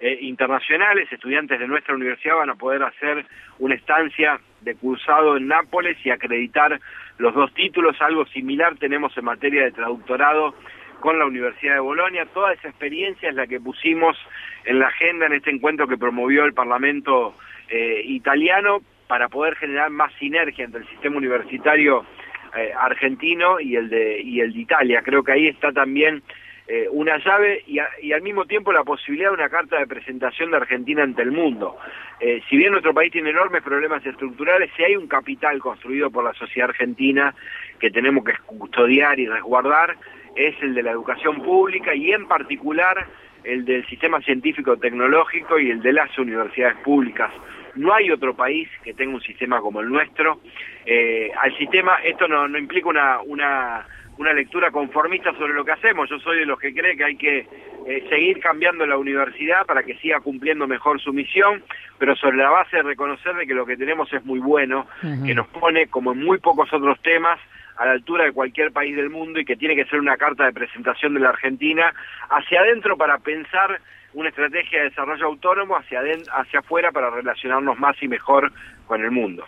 eh, 0.02 0.18
internacionales, 0.22 1.08
estudiantes 1.12 1.60
de 1.60 1.68
nuestra 1.68 1.94
universidad 1.94 2.38
van 2.38 2.50
a 2.50 2.56
poder 2.56 2.82
hacer 2.82 3.24
una 3.60 3.76
estancia 3.76 4.40
de 4.62 4.74
cursado 4.74 5.38
en 5.38 5.48
Nápoles 5.48 5.96
y 6.04 6.10
acreditar 6.10 6.80
los 7.20 7.36
dos 7.36 7.54
títulos, 7.54 7.96
algo 8.02 8.26
similar 8.26 8.76
tenemos 8.78 9.16
en 9.16 9.26
materia 9.26 9.64
de 9.64 9.72
traductorado 9.72 10.56
con 11.02 11.20
la 11.20 11.26
Universidad 11.28 11.76
de 11.76 11.82
Bolonia. 11.82 12.26
Toda 12.34 12.54
esa 12.54 12.70
experiencia 12.70 13.30
es 13.30 13.36
la 13.36 13.46
que 13.46 13.60
pusimos 13.60 14.18
en 14.66 14.80
la 14.80 14.88
agenda 14.88 15.28
en 15.28 15.34
este 15.34 15.52
encuentro 15.52 15.88
que 15.88 15.98
promovió 15.98 16.46
el 16.46 16.54
Parlamento 16.54 17.36
eh, 17.70 18.02
italiano 18.04 18.82
para 19.08 19.30
poder 19.30 19.56
generar 19.56 19.92
más 19.92 20.12
sinergia 20.14 20.66
entre 20.66 20.82
el 20.82 20.88
sistema 20.88 21.18
universitario 21.18 22.06
eh, 22.58 22.72
argentino 22.76 23.60
y 23.60 23.76
el 23.76 23.90
de 23.90 24.20
y 24.20 24.40
el 24.40 24.52
de 24.54 24.60
Italia. 24.62 25.02
Creo 25.04 25.24
que 25.24 25.34
ahí 25.34 25.48
está 25.48 25.72
también 25.72 26.24
eh, 26.74 26.88
una 26.90 27.18
llave 27.18 27.66
y, 27.68 27.80
al 28.14 28.22
mismo 28.22 28.46
tiempo 28.46 28.72
la 28.72 28.86
posibilidad 28.86 29.28
de 29.32 29.34
una 29.34 29.50
carta 29.50 29.78
de 29.78 29.88
presentación 29.88 30.52
de 30.52 30.56
Argentina 30.56 31.04
ante 31.04 31.22
el 31.22 31.34
mundo. 31.34 31.76
Eh, 32.22 32.42
si 32.50 32.56
bien 32.56 32.72
nuestro 32.72 32.94
país 32.94 33.12
tiene 33.12 33.32
enormes 33.32 33.62
problemas 33.62 34.06
estructurales, 34.06 34.72
si 34.78 34.84
hay 34.86 34.96
un 34.96 35.06
capital 35.06 35.60
construido 35.60 36.10
por 36.10 36.24
la 36.24 36.34
sociedad 36.34 36.70
argentina 36.70 37.36
que 37.78 37.92
tenemos 37.92 38.24
que 38.24 38.32
custodiar 38.46 39.20
y 39.20 39.28
resguardar, 39.28 39.98
es 40.34 40.56
el 40.62 40.74
de 40.74 40.84
la 40.84 40.92
educación 40.92 41.44
pública 41.44 41.94
y 41.94 42.14
en 42.14 42.26
particular 42.30 43.06
el 43.44 43.66
del 43.66 43.86
sistema 43.88 44.22
científico 44.22 44.78
tecnológico 44.78 45.60
y 45.60 45.72
el 45.72 45.82
de 45.82 45.92
las 45.92 46.18
universidades 46.18 46.78
públicas. 46.86 47.34
No 47.76 47.94
hay 47.94 48.12
otro 48.12 48.36
país 48.36 48.70
que 48.84 48.94
tenga 48.94 49.16
un 49.16 49.22
sistema 49.22 49.60
como 49.60 49.82
el 49.82 49.90
nuestro. 49.90 50.42
Eh, 50.86 51.32
al 51.40 51.58
sistema, 51.58 51.98
esto 52.04 52.28
no, 52.28 52.48
no 52.48 52.58
implica 52.58 52.90
una, 52.90 53.22
una 53.22 53.86
una 54.22 54.34
lectura 54.34 54.70
conformista 54.70 55.34
sobre 55.34 55.54
lo 55.54 55.66
que 55.66 55.72
hacemos. 55.72 56.10
Yo 56.10 56.20
soy 56.20 56.40
de 56.40 56.46
los 56.46 56.60
que 56.60 56.74
cree 56.74 56.96
que 56.96 57.04
hay 57.04 57.16
que 57.16 57.40
eh, 57.88 58.06
seguir 58.08 58.40
cambiando 58.40 58.86
la 58.86 58.98
universidad 58.98 59.66
para 59.66 59.84
que 59.84 59.96
siga 59.98 60.20
cumpliendo 60.20 60.68
mejor 60.68 61.02
su 61.02 61.12
misión, 61.12 61.64
pero 61.98 62.16
sobre 62.16 62.38
la 62.38 62.50
base 62.50 62.78
de 62.78 62.84
reconocer 62.84 63.36
de 63.36 63.48
que 63.48 63.56
lo 63.56 63.66
que 63.66 63.78
tenemos 63.78 64.12
es 64.14 64.24
muy 64.24 64.40
bueno, 64.40 64.86
que 65.26 65.34
nos 65.34 65.48
pone, 65.48 65.88
como 65.88 66.12
en 66.12 66.24
muy 66.24 66.38
pocos 66.38 66.72
otros 66.72 67.02
temas, 67.02 67.40
a 67.78 67.86
la 67.86 67.92
altura 67.94 68.26
de 68.26 68.32
cualquier 68.32 68.72
país 68.72 68.96
del 68.96 69.10
mundo 69.10 69.40
y 69.40 69.46
que 69.46 69.56
tiene 69.56 69.76
que 69.76 69.86
ser 69.86 70.00
una 70.00 70.18
carta 70.18 70.46
de 70.46 70.54
presentación 70.54 71.16
de 71.16 71.22
la 71.22 71.30
Argentina 71.30 71.92
hacia 72.30 72.60
adentro 72.60 72.96
para 72.96 73.18
pensar 73.18 73.82
una 74.14 74.30
estrategia 74.30 74.80
de 74.80 74.90
desarrollo 74.90 75.26
autónomo, 75.26 75.76
hacia, 75.76 76.02
hacia 76.34 76.60
afuera 76.60 76.92
para 76.92 77.10
relacionarnos 77.10 77.78
más 77.80 77.96
y 78.02 78.08
mejor 78.08 78.52
con 78.88 79.02
el 79.02 79.12
mundo. 79.12 79.46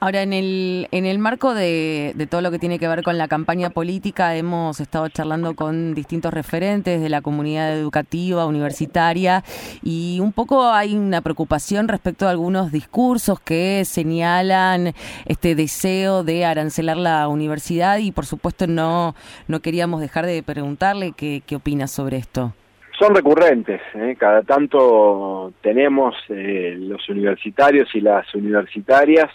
Ahora, 0.00 0.22
en 0.22 0.32
el, 0.32 0.88
en 0.90 1.06
el 1.06 1.18
marco 1.18 1.54
de, 1.54 2.12
de, 2.14 2.26
todo 2.26 2.42
lo 2.42 2.50
que 2.50 2.58
tiene 2.58 2.78
que 2.78 2.88
ver 2.88 3.02
con 3.02 3.16
la 3.16 3.26
campaña 3.26 3.70
política, 3.70 4.36
hemos 4.36 4.78
estado 4.80 5.08
charlando 5.08 5.54
con 5.54 5.94
distintos 5.94 6.34
referentes 6.34 7.00
de 7.00 7.08
la 7.08 7.22
comunidad 7.22 7.72
educativa, 7.72 8.44
universitaria, 8.44 9.44
y 9.82 10.18
un 10.20 10.32
poco 10.32 10.68
hay 10.70 10.94
una 10.94 11.22
preocupación 11.22 11.88
respecto 11.88 12.26
a 12.26 12.30
algunos 12.30 12.70
discursos 12.70 13.40
que 13.40 13.84
señalan 13.86 14.92
este 15.24 15.54
deseo 15.54 16.22
de 16.22 16.44
arancelar 16.44 16.98
la 16.98 17.28
universidad 17.28 17.96
y, 17.98 18.12
por 18.12 18.26
supuesto, 18.26 18.66
no, 18.66 19.14
no 19.48 19.60
queríamos 19.60 20.00
dejar 20.02 20.26
de 20.26 20.42
preguntarle 20.42 21.12
qué, 21.12 21.42
qué 21.46 21.56
opina 21.56 21.86
sobre 21.86 22.18
esto 22.18 22.52
son 22.98 23.14
recurrentes. 23.14 23.80
¿eh? 23.94 24.16
Cada 24.18 24.42
tanto 24.42 25.52
tenemos 25.60 26.14
eh, 26.28 26.76
los 26.78 27.08
universitarios 27.08 27.88
y 27.94 28.00
las 28.00 28.32
universitarias 28.34 29.30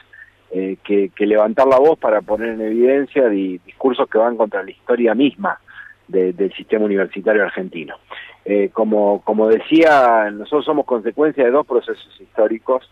eh, 0.52 0.78
que, 0.84 1.12
levantar 1.28 1.68
la 1.68 1.78
voz 1.78 2.00
para 2.00 2.22
poner 2.22 2.50
en 2.50 2.62
evidencia 2.62 3.30
discursos 3.30 4.10
que 4.10 4.18
van 4.18 4.36
contra 4.36 4.64
la 4.64 4.72
historia 4.72 5.14
misma 5.14 5.60
del 6.08 6.52
sistema 6.54 6.86
universitario 6.86 7.44
argentino. 7.44 7.96
Eh, 8.44 8.70
como, 8.74 9.22
como 9.22 9.48
decía, 9.48 10.32
nosotros 10.32 10.66
somos 10.66 10.88
consecuencia 10.88 11.44
de 11.44 11.52
dos 11.52 11.68
procesos 11.68 12.20
históricos 12.20 12.90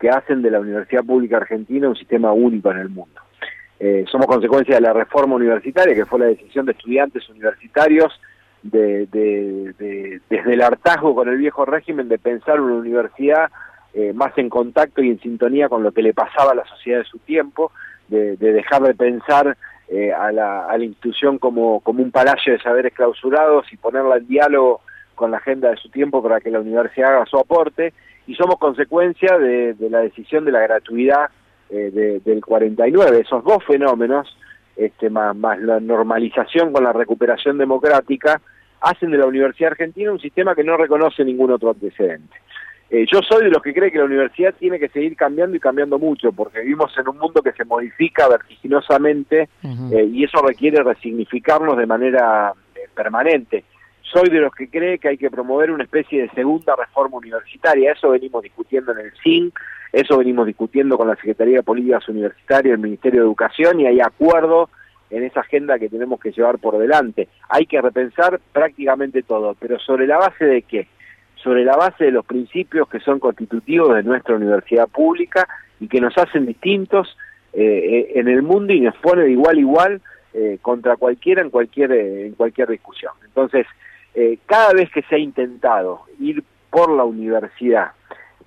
que 0.00 0.10
hacen 0.10 0.42
de 0.42 0.50
la 0.50 0.58
Universidad 0.58 1.04
Pública 1.04 1.36
Argentina 1.36 1.88
un 1.88 1.94
sistema 1.94 2.32
único 2.32 2.72
en 2.72 2.78
el 2.78 2.88
mundo. 2.88 3.20
Eh, 3.78 4.04
somos 4.10 4.26
consecuencia 4.26 4.74
de 4.74 4.80
la 4.80 4.92
reforma 4.92 5.36
universitaria, 5.36 5.94
que 5.94 6.06
fue 6.06 6.18
la 6.18 6.26
decisión 6.26 6.66
de 6.66 6.72
estudiantes 6.72 7.28
universitarios 7.28 8.20
de, 8.62 9.06
desde 10.28 10.52
el 10.52 10.62
hartazgo 10.62 11.14
con 11.14 11.28
el 11.28 11.36
viejo 11.36 11.64
régimen 11.64 12.08
de 12.08 12.18
pensar 12.18 12.60
una 12.60 12.74
universidad 12.74 13.50
eh, 13.94 14.12
más 14.12 14.36
en 14.36 14.50
contacto 14.50 15.02
y 15.02 15.10
en 15.10 15.20
sintonía 15.20 15.68
con 15.68 15.82
lo 15.82 15.92
que 15.92 16.02
le 16.02 16.12
pasaba 16.12 16.52
a 16.52 16.54
la 16.54 16.66
sociedad 16.66 16.98
de 16.98 17.04
su 17.04 17.18
tiempo, 17.18 17.72
de, 18.08 18.36
dejar 18.36 18.82
de 18.82 18.94
pensar 18.94 19.56
eh, 19.88 20.12
a, 20.12 20.32
la, 20.32 20.76
institución 20.78 21.38
como, 21.38 21.80
como 21.80 22.02
un 22.02 22.10
palacio 22.10 22.52
de 22.52 22.60
saberes 22.60 22.92
clausurados 22.92 23.72
y 23.72 23.76
ponerla 23.76 24.16
en 24.16 24.26
diálogo 24.26 24.80
con 25.14 25.30
la 25.30 25.38
agenda 25.38 25.70
de 25.70 25.76
su 25.76 25.88
tiempo 25.88 26.22
para 26.22 26.40
que 26.40 26.50
la 26.50 26.60
universidad 26.60 27.14
haga 27.14 27.26
su 27.26 27.38
aporte 27.38 27.94
y 28.26 28.34
somos 28.34 28.58
consecuencia 28.58 29.38
de, 29.38 29.74
la 29.88 30.00
decisión 30.00 30.44
de 30.44 30.52
la 30.52 30.60
gratuidad 30.60 31.30
eh, 31.70 32.20
del 32.24 32.44
49. 32.44 33.20
Esos 33.20 33.44
dos 33.44 33.64
fenómenos, 33.64 34.36
este, 34.76 35.10
más, 35.10 35.34
más 35.34 35.58
la 35.60 35.80
normalización 35.80 36.72
con 36.72 36.84
la 36.84 36.92
recuperación 36.92 37.58
democrática, 37.58 38.40
hacen 38.80 39.10
de 39.10 39.18
la 39.18 39.26
Universidad 39.26 39.72
Argentina 39.72 40.12
un 40.12 40.20
sistema 40.20 40.54
que 40.54 40.64
no 40.64 40.76
reconoce 40.76 41.24
ningún 41.24 41.50
otro 41.50 41.70
antecedente. 41.70 42.36
Eh, 42.88 43.04
yo 43.10 43.20
soy 43.20 43.44
de 43.44 43.50
los 43.50 43.62
que 43.62 43.74
cree 43.74 43.90
que 43.90 43.98
la 43.98 44.04
universidad 44.04 44.54
tiene 44.54 44.78
que 44.78 44.88
seguir 44.88 45.16
cambiando 45.16 45.56
y 45.56 45.60
cambiando 45.60 45.98
mucho, 45.98 46.30
porque 46.30 46.60
vivimos 46.60 46.96
en 46.96 47.08
un 47.08 47.18
mundo 47.18 47.42
que 47.42 47.52
se 47.52 47.64
modifica 47.64 48.28
vertiginosamente 48.28 49.48
eh, 49.92 50.08
y 50.12 50.22
eso 50.22 50.40
requiere 50.40 50.82
resignificarnos 50.84 51.76
de 51.76 51.86
manera 51.86 52.52
eh, 52.76 52.88
permanente. 52.94 53.64
Soy 54.12 54.28
de 54.28 54.40
los 54.40 54.54
que 54.54 54.68
cree 54.68 54.98
que 54.98 55.08
hay 55.08 55.18
que 55.18 55.30
promover 55.30 55.70
una 55.70 55.84
especie 55.84 56.22
de 56.22 56.30
segunda 56.30 56.74
reforma 56.76 57.16
universitaria, 57.18 57.92
eso 57.92 58.10
venimos 58.10 58.42
discutiendo 58.42 58.92
en 58.92 58.98
el 58.98 59.12
CIN, 59.22 59.52
eso 59.92 60.18
venimos 60.18 60.46
discutiendo 60.46 60.96
con 60.96 61.08
la 61.08 61.16
Secretaría 61.16 61.58
de 61.58 61.62
Políticas 61.62 62.08
Universitarias, 62.08 62.74
el 62.74 62.80
Ministerio 62.80 63.20
de 63.20 63.26
Educación 63.26 63.80
y 63.80 63.86
hay 63.86 64.00
acuerdo 64.00 64.70
en 65.10 65.24
esa 65.24 65.40
agenda 65.40 65.78
que 65.78 65.88
tenemos 65.88 66.20
que 66.20 66.32
llevar 66.32 66.58
por 66.58 66.78
delante. 66.78 67.28
Hay 67.48 67.66
que 67.66 67.80
repensar 67.80 68.40
prácticamente 68.52 69.22
todo, 69.22 69.56
pero 69.58 69.78
sobre 69.78 70.06
la 70.06 70.18
base 70.18 70.44
de 70.44 70.62
qué? 70.62 70.88
sobre 71.46 71.64
la 71.64 71.76
base 71.76 72.06
de 72.06 72.10
los 72.10 72.26
principios 72.26 72.88
que 72.88 72.98
son 72.98 73.20
constitutivos 73.20 73.94
de 73.94 74.02
nuestra 74.02 74.34
universidad 74.34 74.88
pública 74.88 75.46
y 75.78 75.86
que 75.86 76.00
nos 76.00 76.18
hacen 76.18 76.44
distintos 76.44 77.16
eh, 77.52 78.12
en 78.16 78.26
el 78.26 78.42
mundo 78.42 78.72
y 78.72 78.80
nos 78.80 78.96
pone 78.96 79.22
de 79.22 79.30
igual 79.30 79.56
a 79.56 79.60
igual 79.60 80.00
eh, 80.34 80.58
contra 80.60 80.96
cualquiera 80.96 81.42
en 81.42 81.50
cualquier, 81.50 81.92
en 81.92 82.32
cualquier 82.32 82.68
discusión. 82.68 83.12
Entonces, 83.24 83.64
eh, 84.16 84.38
cada 84.46 84.72
vez 84.72 84.90
que 84.90 85.02
se 85.02 85.14
ha 85.14 85.18
intentado 85.18 86.02
ir 86.18 86.42
por 86.70 86.90
la 86.90 87.04
universidad 87.04 87.92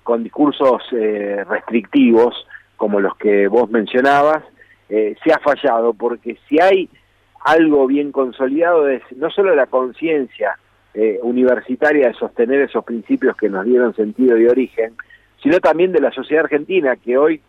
con 0.02 0.22
discursos 0.22 0.82
restrictivos, 0.90 2.46
como 2.76 3.00
los 3.00 3.16
que 3.16 3.48
vos 3.48 3.70
mencionabas, 3.70 4.42
se 4.88 5.32
ha 5.32 5.38
fallado, 5.38 5.94
porque 5.94 6.36
si 6.48 6.60
hay 6.60 6.88
algo 7.44 7.86
bien 7.86 8.12
consolidado 8.12 8.88
es 8.88 9.02
no 9.16 9.30
solo 9.30 9.54
la 9.54 9.66
conciencia 9.66 10.58
eh, 10.92 11.18
universitaria 11.22 12.08
de 12.08 12.14
sostener 12.14 12.62
esos 12.62 12.84
principios 12.84 13.36
que 13.36 13.48
nos 13.48 13.64
dieron 13.64 13.94
sentido 13.94 14.36
y 14.36 14.46
origen, 14.46 14.94
sino 15.42 15.60
también 15.60 15.92
de 15.92 16.00
la 16.00 16.10
sociedad 16.10 16.44
argentina, 16.44 16.96
que 16.96 17.16
hoy 17.16 17.40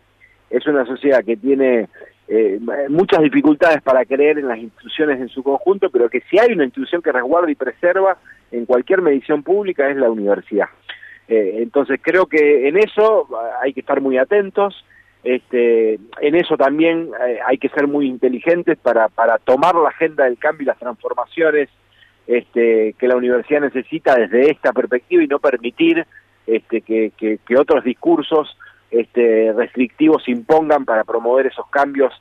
es 0.48 0.66
una 0.66 0.86
sociedad 0.86 1.24
que 1.24 1.36
tiene 1.36 1.88
eh, 2.34 2.58
muchas 2.88 3.20
dificultades 3.20 3.82
para 3.82 4.06
creer 4.06 4.38
en 4.38 4.48
las 4.48 4.56
instituciones 4.56 5.20
en 5.20 5.28
su 5.28 5.42
conjunto, 5.42 5.90
pero 5.90 6.08
que 6.08 6.22
si 6.30 6.38
hay 6.38 6.54
una 6.54 6.64
institución 6.64 7.02
que 7.02 7.12
resguarda 7.12 7.50
y 7.50 7.54
preserva 7.54 8.16
en 8.50 8.64
cualquier 8.64 9.02
medición 9.02 9.42
pública 9.42 9.90
es 9.90 9.98
la 9.98 10.10
universidad. 10.10 10.68
Eh, 11.28 11.56
entonces 11.58 12.00
creo 12.02 12.24
que 12.24 12.68
en 12.68 12.78
eso 12.78 13.28
hay 13.60 13.74
que 13.74 13.80
estar 13.80 14.00
muy 14.00 14.16
atentos, 14.16 14.82
este, 15.22 15.98
en 16.22 16.34
eso 16.34 16.56
también 16.56 17.10
hay 17.46 17.58
que 17.58 17.68
ser 17.68 17.86
muy 17.86 18.06
inteligentes 18.06 18.78
para, 18.78 19.08
para 19.08 19.36
tomar 19.36 19.74
la 19.74 19.90
agenda 19.90 20.24
del 20.24 20.38
cambio 20.38 20.62
y 20.62 20.66
las 20.68 20.78
transformaciones 20.78 21.68
este, 22.26 22.94
que 22.98 23.08
la 23.08 23.16
universidad 23.16 23.60
necesita 23.60 24.14
desde 24.14 24.50
esta 24.50 24.72
perspectiva 24.72 25.22
y 25.22 25.26
no 25.26 25.38
permitir 25.38 26.06
este, 26.46 26.80
que, 26.80 27.12
que, 27.14 27.56
otros 27.58 27.84
discursos 27.84 28.56
este, 28.92 29.52
restrictivos 29.54 30.22
se 30.22 30.30
impongan 30.30 30.84
para 30.84 31.02
promover 31.02 31.46
esos 31.46 31.66
cambios 31.68 32.12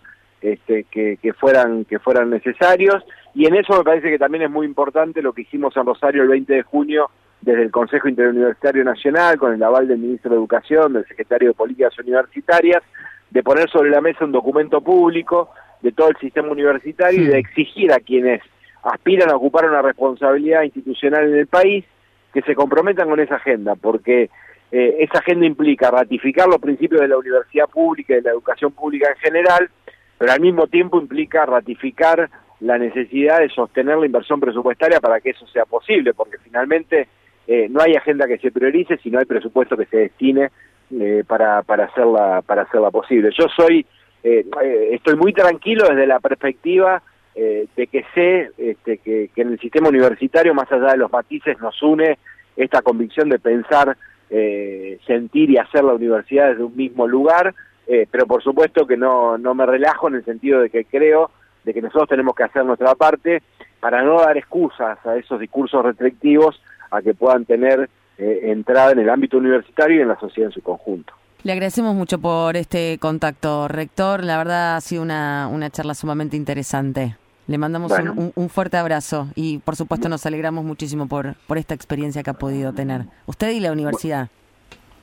este, 0.41 0.85
que, 0.85 1.17
que, 1.21 1.33
fueran, 1.33 1.85
que 1.85 1.99
fueran 1.99 2.29
necesarios. 2.29 3.03
Y 3.35 3.45
en 3.45 3.55
eso 3.55 3.77
me 3.77 3.83
parece 3.83 4.09
que 4.09 4.17
también 4.17 4.45
es 4.45 4.49
muy 4.49 4.65
importante 4.65 5.21
lo 5.21 5.33
que 5.33 5.43
hicimos 5.43 5.75
en 5.77 5.85
Rosario 5.85 6.23
el 6.23 6.29
20 6.29 6.53
de 6.53 6.63
junio 6.63 7.11
desde 7.41 7.63
el 7.63 7.71
Consejo 7.71 8.07
Interuniversitario 8.07 8.83
Nacional, 8.83 9.37
con 9.37 9.53
el 9.53 9.61
aval 9.61 9.87
del 9.87 9.97
Ministro 9.97 10.31
de 10.31 10.37
Educación, 10.37 10.93
del 10.93 11.07
Secretario 11.07 11.49
de 11.49 11.55
Políticas 11.55 11.97
Universitarias, 11.99 12.81
de 13.29 13.43
poner 13.43 13.69
sobre 13.69 13.89
la 13.89 14.01
mesa 14.01 14.25
un 14.25 14.31
documento 14.31 14.81
público 14.81 15.49
de 15.81 15.91
todo 15.91 16.09
el 16.09 16.17
sistema 16.17 16.49
universitario 16.49 17.21
y 17.21 17.25
de 17.25 17.39
exigir 17.39 17.91
a 17.91 17.99
quienes 17.99 18.41
aspiran 18.83 19.29
a 19.29 19.35
ocupar 19.35 19.67
una 19.67 19.81
responsabilidad 19.81 20.63
institucional 20.63 21.27
en 21.27 21.35
el 21.35 21.47
país, 21.47 21.85
que 22.33 22.41
se 22.43 22.55
comprometan 22.55 23.09
con 23.09 23.19
esa 23.19 23.35
agenda, 23.35 23.75
porque 23.75 24.29
eh, 24.71 24.97
esa 24.99 25.19
agenda 25.19 25.45
implica 25.45 25.91
ratificar 25.91 26.47
los 26.47 26.59
principios 26.59 27.01
de 27.01 27.07
la 27.07 27.17
universidad 27.17 27.67
pública 27.67 28.13
y 28.13 28.17
de 28.17 28.21
la 28.23 28.31
educación 28.31 28.71
pública 28.71 29.09
en 29.09 29.17
general, 29.17 29.69
pero 30.17 30.31
al 30.31 30.39
mismo 30.39 30.67
tiempo 30.67 30.99
implica 30.99 31.45
ratificar 31.45 32.29
la 32.59 32.77
necesidad 32.77 33.39
de 33.39 33.49
sostener 33.49 33.97
la 33.97 34.05
inversión 34.05 34.39
presupuestaria 34.39 34.99
para 34.99 35.19
que 35.19 35.31
eso 35.31 35.47
sea 35.47 35.65
posible, 35.65 36.13
porque 36.13 36.37
finalmente 36.37 37.07
eh, 37.47 37.67
no 37.69 37.81
hay 37.81 37.95
agenda 37.95 38.27
que 38.27 38.37
se 38.37 38.51
priorice 38.51 38.97
si 38.97 39.09
no 39.09 39.19
hay 39.19 39.25
presupuesto 39.25 39.75
que 39.75 39.85
se 39.85 39.97
destine 39.97 40.51
eh, 40.99 41.23
para, 41.27 41.63
para, 41.63 41.85
hacerla, 41.85 42.41
para 42.45 42.63
hacerla 42.63 42.91
posible. 42.91 43.31
Yo 43.37 43.47
soy, 43.55 43.85
estoy 44.23 45.15
muy 45.15 45.33
tranquilo 45.33 45.87
desde 45.89 46.05
la 46.05 46.19
perspectiva 46.19 47.01
eh, 47.33 47.67
de 47.77 47.87
que 47.87 48.03
sé 48.13 48.51
este, 48.57 48.97
que, 48.97 49.29
en 49.35 49.53
el 49.53 49.59
sistema 49.59 49.87
universitario, 49.87 50.53
más 50.53 50.69
allá 50.71 50.91
de 50.91 50.97
los 50.97 51.11
matices, 51.11 51.59
nos 51.61 51.81
une 51.81 52.17
esta 52.57 52.81
convicción 52.81 53.29
de 53.29 53.39
pensar, 53.39 53.95
eh, 54.31 54.97
sentir 55.05 55.51
y 55.51 55.57
hacer 55.57 55.83
la 55.83 55.93
universidad 55.93 56.49
desde 56.49 56.63
un 56.63 56.75
mismo 56.75 57.05
lugar, 57.05 57.53
eh, 57.85 58.07
pero 58.09 58.25
por 58.25 58.41
supuesto 58.41 58.87
que 58.87 58.97
no, 58.97 59.37
no 59.37 59.53
me 59.53 59.65
relajo 59.65 60.07
en 60.07 60.15
el 60.15 60.25
sentido 60.25 60.61
de 60.61 60.69
que 60.69 60.85
creo 60.85 61.29
de 61.63 61.73
que 61.73 61.81
nosotros 61.81 62.09
tenemos 62.09 62.33
que 62.33 62.43
hacer 62.43 62.65
nuestra 62.65 62.95
parte 62.95 63.43
para 63.79 64.01
no 64.01 64.21
dar 64.21 64.37
excusas 64.37 64.97
a 65.05 65.17
esos 65.17 65.39
discursos 65.39 65.83
restrictivos 65.83 66.59
a 66.89 67.01
que 67.01 67.13
puedan 67.13 67.45
tener 67.45 67.89
entrada 68.17 68.91
en 68.91 68.99
el 68.99 69.09
ámbito 69.09 69.37
universitario 69.37 69.97
y 69.97 70.01
en 70.01 70.07
la 70.07 70.19
sociedad 70.19 70.49
en 70.49 70.53
su 70.53 70.61
conjunto. 70.61 71.13
Le 71.43 71.53
agradecemos 71.53 71.95
mucho 71.95 72.19
por 72.19 72.55
este 72.55 72.99
contacto, 72.99 73.67
rector. 73.67 74.23
La 74.23 74.37
verdad 74.37 74.75
ha 74.75 74.81
sido 74.81 75.01
una, 75.01 75.47
una 75.51 75.71
charla 75.71 75.95
sumamente 75.95 76.37
interesante. 76.37 77.15
Le 77.47 77.57
mandamos 77.57 77.91
un, 78.35 78.49
fuerte 78.49 78.77
abrazo 78.77 79.27
y 79.35 79.57
por 79.59 79.75
supuesto 79.75 80.07
nos 80.09 80.25
alegramos 80.25 80.63
muchísimo 80.63 81.07
por, 81.07 81.35
por 81.47 81.57
esta 81.57 81.73
experiencia 81.73 82.23
que 82.23 82.29
ha 82.29 82.33
podido 82.35 82.73
tener. 82.73 83.05
Usted 83.25 83.51
y 83.51 83.59
la 83.59 83.71
universidad. 83.71 84.29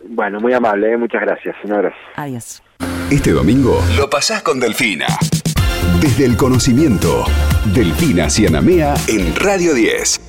Bueno, 0.08 0.40
muy 0.40 0.52
amable, 0.52 0.92
¿eh? 0.92 0.96
muchas 0.96 1.20
gracias. 1.20 1.56
Un 1.64 1.72
abrazo. 1.72 1.96
Adiós. 2.16 2.62
Este 3.10 3.32
domingo 3.32 3.80
lo 3.96 4.08
pasás 4.08 4.42
con 4.42 4.60
Delfina. 4.60 5.06
Desde 6.00 6.24
el 6.24 6.36
conocimiento, 6.36 7.24
Delfina 7.74 8.30
Cianamea 8.30 8.94
en 9.08 9.34
Radio 9.34 9.74
10. 9.74 10.20